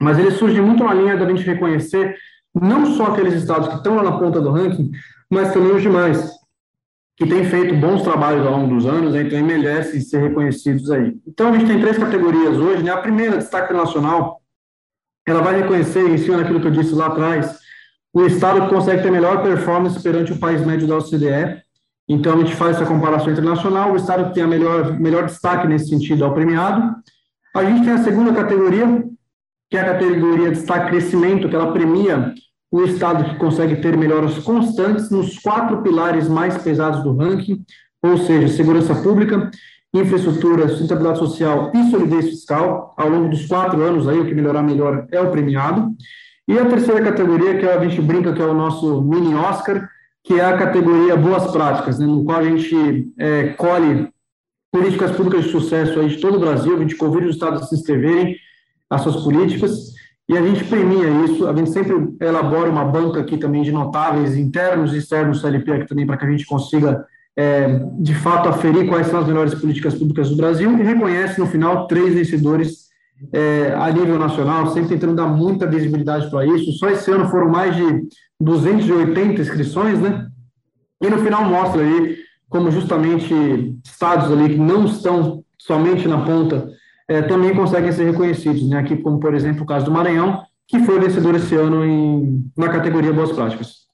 mas 0.00 0.18
eles 0.18 0.34
surgem 0.34 0.60
muito 0.60 0.84
na 0.84 0.94
linha 0.94 1.16
da 1.16 1.28
gente 1.28 1.42
reconhecer 1.42 2.16
não 2.54 2.86
só 2.94 3.06
aqueles 3.06 3.34
estados 3.34 3.68
que 3.68 3.74
estão 3.76 3.96
lá 3.96 4.02
na 4.02 4.18
ponta 4.18 4.40
do 4.40 4.50
ranking, 4.50 4.90
mas 5.28 5.52
também 5.52 5.72
os 5.72 5.82
demais, 5.82 6.30
que 7.16 7.26
têm 7.26 7.44
feito 7.44 7.74
bons 7.74 8.02
trabalhos 8.02 8.46
ao 8.46 8.52
longo 8.52 8.74
dos 8.74 8.86
anos, 8.86 9.14
então 9.14 9.42
merecem 9.44 10.00
ser 10.00 10.20
reconhecidos 10.20 10.90
aí. 10.90 11.16
Então, 11.26 11.48
a 11.48 11.52
gente 11.52 11.66
tem 11.66 11.80
três 11.80 11.98
categorias 11.98 12.56
hoje, 12.56 12.82
né? 12.82 12.92
A 12.92 12.98
primeira, 12.98 13.38
destaque 13.38 13.72
nacional, 13.72 14.40
ela 15.26 15.42
vai 15.42 15.60
reconhecer, 15.60 16.08
em 16.08 16.18
cima 16.18 16.38
daquilo 16.38 16.60
que 16.60 16.66
eu 16.66 16.72
disse 16.72 16.94
lá 16.94 17.06
atrás, 17.06 17.58
o 18.12 18.24
estado 18.26 18.62
que 18.62 18.74
consegue 18.74 19.02
ter 19.02 19.10
melhor 19.10 19.42
performance 19.42 20.00
perante 20.00 20.32
o 20.32 20.38
país 20.38 20.64
médio 20.64 20.86
da 20.86 20.98
OCDE. 20.98 21.62
Então, 22.08 22.34
a 22.34 22.36
gente 22.36 22.54
faz 22.54 22.76
essa 22.76 22.86
comparação 22.86 23.32
internacional, 23.32 23.92
o 23.92 23.96
estado 23.96 24.28
que 24.28 24.34
tem 24.34 24.42
a 24.42 24.48
melhor, 24.48 24.98
melhor 24.98 25.24
destaque 25.24 25.66
nesse 25.66 25.88
sentido 25.88 26.24
é 26.24 26.26
o 26.26 26.34
premiado. 26.34 26.94
A 27.54 27.64
gente 27.64 27.84
tem 27.84 27.92
a 27.92 28.02
segunda 28.02 28.32
categoria, 28.32 29.04
que 29.74 29.78
é 29.78 29.80
a 29.80 29.92
categoria 29.92 30.52
destaque 30.52 30.90
crescimento, 30.90 31.48
que 31.48 31.56
ela 31.56 31.72
premia 31.72 32.32
o 32.70 32.84
Estado 32.84 33.24
que 33.24 33.34
consegue 33.34 33.74
ter 33.82 33.96
melhoras 33.96 34.38
constantes 34.38 35.10
nos 35.10 35.36
quatro 35.40 35.82
pilares 35.82 36.28
mais 36.28 36.56
pesados 36.58 37.02
do 37.02 37.16
ranking, 37.16 37.64
ou 38.00 38.16
seja, 38.16 38.46
segurança 38.46 38.94
pública, 38.94 39.50
infraestrutura, 39.92 40.68
sustentabilidade 40.68 41.18
social 41.18 41.72
e 41.74 41.90
solidez 41.90 42.26
fiscal. 42.26 42.94
Ao 42.96 43.08
longo 43.08 43.30
dos 43.30 43.46
quatro 43.46 43.82
anos, 43.82 44.06
aí, 44.06 44.20
o 44.20 44.24
que 44.24 44.32
melhorar 44.32 44.62
melhor 44.62 45.08
é 45.10 45.20
o 45.20 45.32
premiado. 45.32 45.92
E 46.46 46.56
a 46.56 46.66
terceira 46.66 47.02
categoria, 47.02 47.58
que 47.58 47.66
a 47.66 47.82
gente 47.82 48.00
brinca 48.00 48.32
que 48.32 48.42
é 48.42 48.46
o 48.46 48.54
nosso 48.54 49.02
mini 49.02 49.34
Oscar, 49.34 49.88
que 50.22 50.34
é 50.34 50.44
a 50.44 50.56
categoria 50.56 51.16
boas 51.16 51.50
práticas, 51.50 51.98
né, 51.98 52.06
no 52.06 52.24
qual 52.24 52.38
a 52.38 52.44
gente 52.44 53.12
é, 53.18 53.48
colhe 53.54 54.08
políticas 54.72 55.10
públicas 55.16 55.46
de 55.46 55.50
sucesso 55.50 55.98
aí 55.98 56.10
de 56.10 56.20
todo 56.20 56.36
o 56.36 56.40
Brasil, 56.40 56.76
a 56.76 56.78
gente 56.78 56.94
convida 56.94 57.26
os 57.26 57.34
estados 57.34 57.62
a 57.62 57.66
se 57.66 57.74
inscreverem 57.74 58.36
as 58.94 59.02
suas 59.02 59.22
políticas 59.22 59.94
e 60.28 60.38
a 60.38 60.42
gente 60.42 60.64
premia 60.64 61.08
isso, 61.26 61.46
a 61.46 61.54
gente 61.54 61.70
sempre 61.70 61.94
elabora 62.20 62.70
uma 62.70 62.84
banca 62.84 63.20
aqui 63.20 63.36
também 63.36 63.62
de 63.62 63.70
notáveis 63.70 64.36
internos 64.36 64.94
e 64.94 64.98
externos 64.98 65.38
do 65.38 65.40
CLP 65.42 65.72
aqui 65.72 65.86
também 65.86 66.06
para 66.06 66.16
que 66.16 66.24
a 66.24 66.30
gente 66.30 66.46
consiga, 66.46 67.04
é, 67.36 67.78
de 67.98 68.14
fato, 68.14 68.48
aferir 68.48 68.88
quais 68.88 69.06
são 69.08 69.20
as 69.20 69.26
melhores 69.26 69.54
políticas 69.54 69.94
públicas 69.94 70.30
do 70.30 70.36
Brasil 70.36 70.72
e 70.78 70.82
reconhece, 70.82 71.38
no 71.38 71.46
final, 71.46 71.86
três 71.86 72.14
vencedores 72.14 72.84
é, 73.32 73.74
a 73.76 73.92
nível 73.92 74.18
nacional, 74.18 74.68
sempre 74.68 74.90
tentando 74.90 75.14
dar 75.14 75.26
muita 75.26 75.66
visibilidade 75.66 76.30
para 76.30 76.46
isso. 76.46 76.72
Só 76.72 76.88
esse 76.88 77.10
ano 77.10 77.28
foram 77.28 77.50
mais 77.50 77.76
de 77.76 78.08
280 78.40 79.42
inscrições, 79.42 80.00
né? 80.00 80.26
E 81.02 81.10
no 81.10 81.18
final 81.18 81.44
mostra 81.44 81.82
aí 81.82 82.16
como 82.48 82.70
justamente 82.70 83.34
estados 83.84 84.30
ali 84.32 84.54
que 84.54 84.58
não 84.58 84.86
estão 84.86 85.44
somente 85.58 86.08
na 86.08 86.24
ponta 86.24 86.68
é, 87.08 87.22
também 87.22 87.54
conseguem 87.54 87.92
ser 87.92 88.10
reconhecidos, 88.10 88.68
né? 88.68 88.78
Aqui, 88.78 88.96
como 88.96 89.18
por 89.18 89.34
exemplo 89.34 89.62
o 89.62 89.66
caso 89.66 89.84
do 89.84 89.90
Maranhão, 89.90 90.44
que 90.66 90.78
foi 90.80 90.98
vencedor 90.98 91.34
esse 91.34 91.54
ano 91.54 91.84
em, 91.84 92.50
na 92.56 92.68
categoria 92.68 93.12
Boas 93.12 93.32
Práticas. 93.32 93.84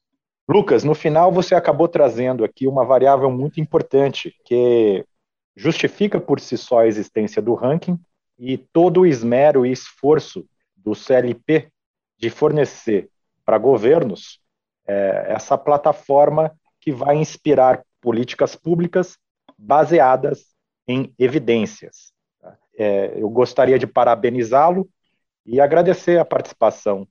Lucas, 0.49 0.83
no 0.83 0.95
final 0.95 1.31
você 1.31 1.55
acabou 1.55 1.89
trazendo 1.89 2.45
aqui 2.45 2.67
uma 2.67 2.85
variável 2.85 3.31
muito 3.31 3.61
importante, 3.61 4.35
que 4.45 5.05
justifica 5.57 6.21
por 6.21 6.41
si 6.41 6.57
só 6.57 6.81
a 6.81 6.87
existência 6.87 7.41
do 7.43 7.55
ranking 7.55 7.99
e 8.39 8.57
todo 8.57 9.01
o 9.01 9.07
esmero 9.07 9.67
e 9.67 9.73
esforço 9.73 10.45
do 10.77 10.95
CLP 10.95 11.69
de 12.19 12.31
fornecer 12.31 13.09
para 13.45 13.59
governos 13.59 14.41
é, 14.87 15.27
essa 15.29 15.59
plataforma 15.59 16.53
que 16.81 16.91
vai 16.91 17.17
inspirar 17.17 17.85
políticas 18.01 18.57
públicas 18.57 19.19
baseadas 19.59 20.47
em 20.89 21.13
evidências. 21.19 22.13
É, 22.79 23.15
eu 23.17 23.29
gostaria 23.29 23.79
de 23.79 23.87
parabenizá-lo 23.87 24.89
e 25.45 25.61
agradecer 25.61 26.19
a 26.19 26.25
participação 26.25 27.07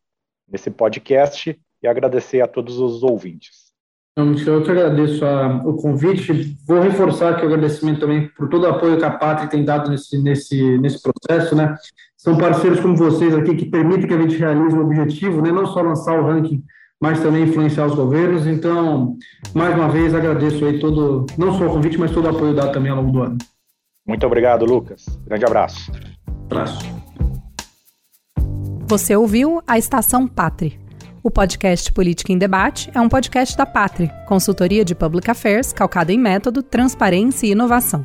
nesse 0.47 0.71
podcast 0.71 1.59
e 1.81 1.87
agradecer 1.87 2.41
a 2.41 2.47
todos 2.47 2.79
os 2.79 3.03
ouvintes. 3.03 3.69
Então, 4.11 4.53
eu 4.53 4.63
que 4.63 4.71
agradeço 4.71 5.25
a, 5.25 5.61
o 5.65 5.75
convite. 5.75 6.57
Vou 6.67 6.81
reforçar 6.81 7.31
aqui 7.31 7.43
o 7.43 7.47
agradecimento 7.47 8.01
também 8.01 8.27
por 8.29 8.49
todo 8.49 8.63
o 8.63 8.69
apoio 8.69 8.97
que 8.97 9.05
a 9.05 9.11
Pátria 9.11 9.49
tem 9.49 9.63
dado 9.63 9.89
nesse, 9.89 10.21
nesse, 10.21 10.77
nesse 10.79 11.01
processo. 11.01 11.55
Né? 11.55 11.75
São 12.17 12.37
parceiros 12.37 12.79
como 12.79 12.97
vocês 12.97 13.33
aqui 13.33 13.55
que 13.55 13.65
permitem 13.65 14.07
que 14.07 14.13
a 14.13 14.21
gente 14.21 14.35
realize 14.35 14.75
o 14.75 14.81
objetivo, 14.81 15.41
né? 15.41 15.51
não 15.51 15.65
só 15.65 15.81
lançar 15.81 16.19
o 16.19 16.25
ranking, 16.25 16.63
mas 16.99 17.21
também 17.21 17.43
influenciar 17.43 17.85
os 17.85 17.95
governos. 17.95 18.45
Então, 18.45 19.15
mais 19.53 19.73
uma 19.73 19.87
vez, 19.87 20.13
agradeço 20.13 20.65
aí 20.65 20.79
todo, 20.79 21.25
não 21.37 21.57
só 21.57 21.67
o 21.67 21.69
convite, 21.69 21.97
mas 21.97 22.11
todo 22.11 22.25
o 22.25 22.29
apoio 22.29 22.53
dado 22.53 22.73
também 22.73 22.91
ao 22.91 22.97
longo 22.97 23.11
do 23.11 23.21
ano. 23.21 23.37
Muito 24.09 24.25
obrigado, 24.25 24.65
Lucas. 24.65 25.05
Grande 25.23 25.45
abraço. 25.45 25.91
Abraço. 26.49 26.79
Você 28.87 29.15
ouviu 29.15 29.61
a 29.67 29.77
Estação 29.77 30.27
Pátria. 30.27 30.71
O 31.21 31.29
podcast 31.29 31.91
Política 31.91 32.33
em 32.33 32.37
Debate 32.39 32.89
é 32.95 32.99
um 32.99 33.07
podcast 33.07 33.55
da 33.55 33.67
Pátria, 33.67 34.09
consultoria 34.27 34.83
de 34.83 34.95
Public 34.95 35.29
Affairs 35.29 35.71
calcada 35.71 36.11
em 36.11 36.17
método, 36.17 36.63
transparência 36.63 37.45
e 37.45 37.51
inovação. 37.51 38.03